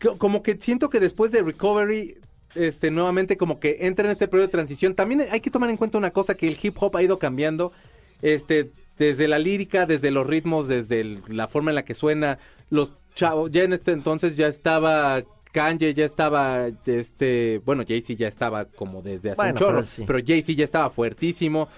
[0.00, 2.16] Co- Como que siento que después de Recovery,
[2.54, 4.94] este, nuevamente como que entra en este periodo de transición.
[4.94, 7.72] También hay que tomar en cuenta una cosa, que el hip hop ha ido cambiando.
[8.20, 12.38] Este, desde la lírica, desde los ritmos, desde el- la forma en la que suena.
[12.70, 18.28] Los chavos, ya en este entonces ya estaba Kanye, ya estaba, este, bueno, Jay-Z ya
[18.28, 20.04] estaba como desde hace Bueno, un chorro, pero sí.
[20.06, 21.68] pero Jay-Z ya estaba fuertísimo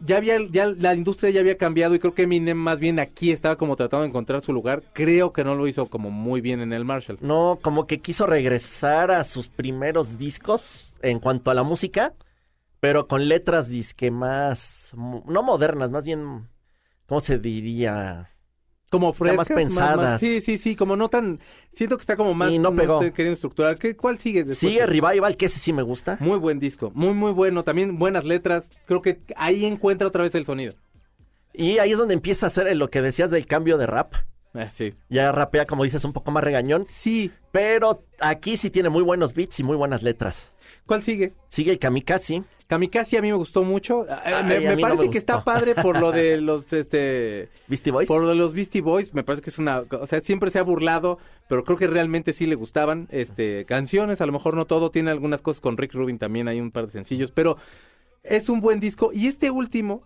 [0.00, 3.30] ya había, ya la industria ya había cambiado y creo que Eminem más bien aquí
[3.30, 4.82] estaba como tratando de encontrar su lugar.
[4.92, 7.18] Creo que no lo hizo como muy bien en el Marshall.
[7.20, 12.14] No, como que quiso regresar a sus primeros discos en cuanto a la música,
[12.80, 16.48] pero con letras disque más, no modernas, más bien,
[17.06, 18.30] ¿cómo se diría?
[18.94, 19.38] Como frescas.
[19.38, 20.20] más pensadas.
[20.20, 21.40] sí, sí, sí, como no tan...
[21.72, 22.50] Siento que está como más...
[22.50, 23.00] Y no pegó.
[23.00, 23.78] queriendo estructurar.
[23.78, 24.58] ¿Qué, ¿Cuál sigue después?
[24.58, 26.16] Sigue Revival, que ese sí me gusta.
[26.20, 27.64] Muy buen disco, muy, muy bueno.
[27.64, 28.70] También buenas letras.
[28.86, 30.74] Creo que ahí encuentra otra vez el sonido.
[31.52, 34.14] Y ahí es donde empieza a hacer lo que decías del cambio de rap.
[34.54, 34.94] Ah, sí.
[35.08, 36.86] Ya rapea, como dices, un poco más regañón.
[36.88, 37.32] Sí.
[37.50, 40.52] Pero aquí sí tiene muy buenos beats y muy buenas letras.
[40.86, 41.32] ¿Cuál sigue?
[41.48, 42.44] Sigue el Kamikaze.
[42.66, 44.06] Kamikaze a mí me gustó mucho.
[44.06, 47.50] Eh, Ay, me no parece me que está padre por lo de los, este...
[47.68, 48.08] Beastie Boys.
[48.08, 50.58] Por lo de los Beastie Boys, me parece que es una, o sea, siempre se
[50.58, 54.64] ha burlado, pero creo que realmente sí le gustaban, este, canciones, a lo mejor no
[54.66, 57.58] todo, tiene algunas cosas con Rick Rubin también, hay un par de sencillos, pero
[58.22, 60.02] es un buen disco, y este último,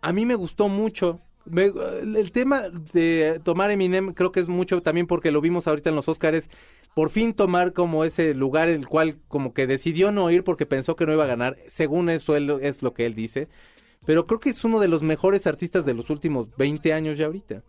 [0.00, 4.82] a mí me gustó mucho, Me- el tema de tomar Eminem creo que es mucho
[4.82, 6.48] también porque lo vimos ahorita en los Oscars,
[6.94, 10.96] por fin tomar como ese lugar el cual como que decidió no ir porque pensó
[10.96, 13.48] que no iba a ganar, según eso él, es lo que él dice,
[14.04, 17.26] pero creo que es uno de los mejores artistas de los últimos 20 años ya
[17.26, 17.62] ahorita.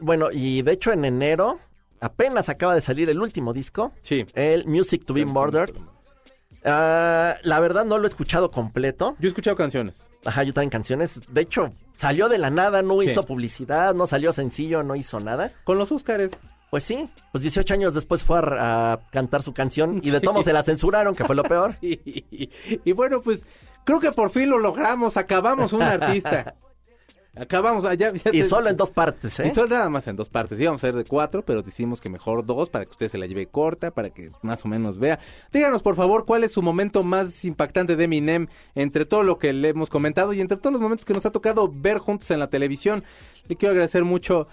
[0.00, 1.58] Bueno, y de hecho en enero
[2.00, 3.92] apenas acaba de salir el último disco.
[4.02, 4.26] Sí.
[4.34, 5.74] El Music to be Murdered.
[6.64, 9.16] Ah, la verdad no lo he escuchado completo.
[9.20, 10.08] Yo he escuchado canciones.
[10.24, 11.20] Ajá, yo también canciones.
[11.28, 13.08] De hecho, salió de la nada, no Sí.
[13.10, 15.52] hizo publicidad, no salió sencillo, no hizo nada.
[15.64, 16.32] Con los Oscars.
[16.70, 20.26] Pues sí, pues 18 años después fue a, a cantar su canción y de Sí.
[20.44, 21.74] se la censuraron, que fue lo peor.
[21.80, 22.50] Y,
[22.84, 23.46] y bueno, pues
[23.84, 25.16] creo que por fin lo logramos.
[25.16, 26.54] Acabamos un artista.
[27.38, 27.84] Acabamos.
[27.84, 29.48] ah, ya- ya Y te- solo en dos partes, ¿eh?
[29.48, 30.58] Y solo nada más en dos partes.
[30.58, 33.26] Íbamos a ser de cuatro, pero decimos que mejor dos para que usted se la
[33.26, 35.18] lleve corta, para que más o menos vea.
[35.52, 39.52] Díganos, por favor, cuál es su momento más impactante de Eminem entre todo lo que
[39.52, 42.38] le hemos comentado y entre todos los momentos que nos ha tocado ver juntos en
[42.40, 43.04] la televisión.
[43.48, 44.48] Le quiero agradecer mucho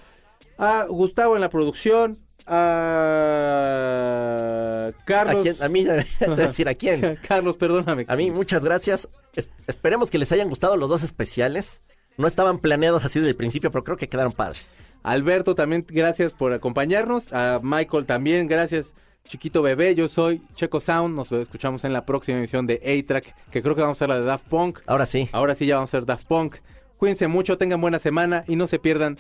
[0.58, 2.20] a Gustavo en la producción,
[3.84, 5.40] a Carlos.
[5.40, 5.56] ¿A quién?
[5.62, 5.94] A mí, a
[6.36, 7.18] decir a quién.
[7.28, 8.06] Carlos, perdóname.
[8.08, 9.08] A mí, muchas gracias.
[9.36, 11.82] Es- esperemos que les hayan gustado los dos especiales.
[12.18, 14.70] No estaban planeados así desde el principio, pero creo que quedaron padres.
[15.02, 17.34] Alberto, también gracias por acompañarnos.
[17.34, 18.94] A Michael también, gracias.
[19.26, 21.16] Chiquito bebé, yo soy Checo Sound.
[21.16, 24.20] Nos escuchamos en la próxima emisión de A-Track, que creo que vamos a hacer la
[24.20, 24.80] de Daft Punk.
[24.86, 25.30] Ahora sí.
[25.32, 26.58] Ahora sí ya vamos a hacer Daft Punk.
[26.98, 29.18] Cuídense mucho, tengan buena semana y no se pierdan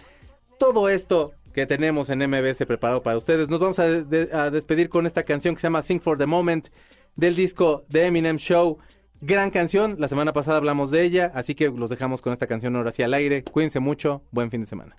[0.64, 3.50] todo esto que tenemos en MBS preparado para ustedes.
[3.50, 6.26] Nos vamos a, de- a despedir con esta canción que se llama Sing for the
[6.26, 6.70] Moment
[7.18, 8.78] del disco The Eminem Show.
[9.20, 12.78] Gran canción, la semana pasada hablamos de ella, así que los dejamos con esta canción
[12.78, 13.44] ahora sí al aire.
[13.44, 14.96] Cuídense mucho, buen fin de semana.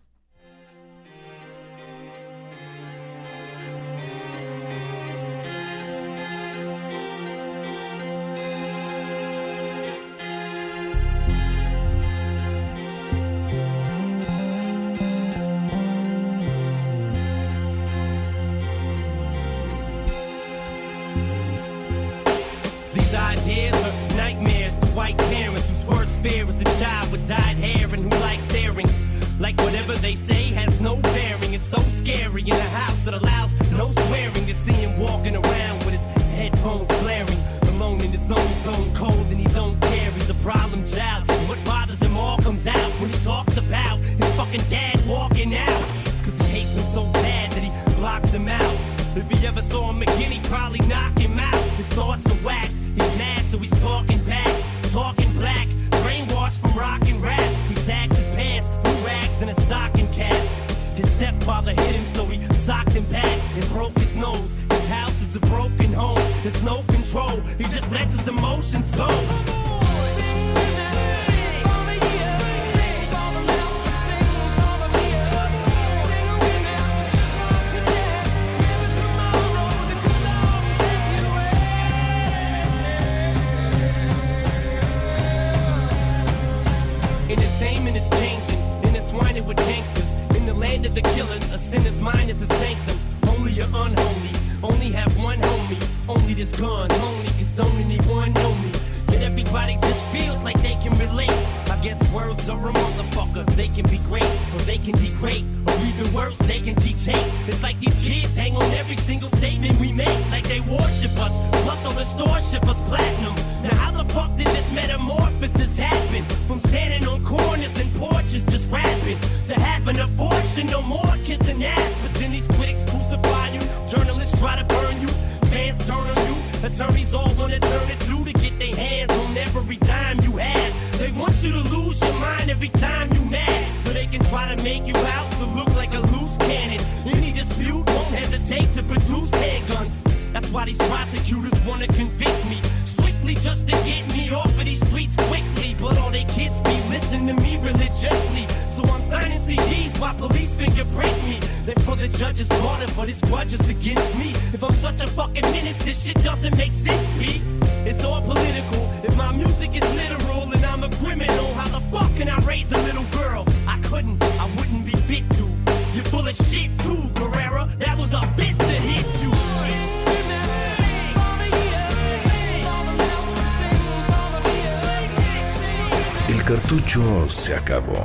[177.29, 178.05] se acabó.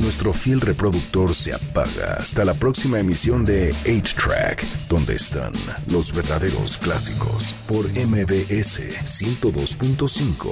[0.00, 5.52] Nuestro fiel reproductor se apaga hasta la próxima emisión de 8-Track, donde están
[5.88, 10.46] los verdaderos clásicos por MBS 102.5.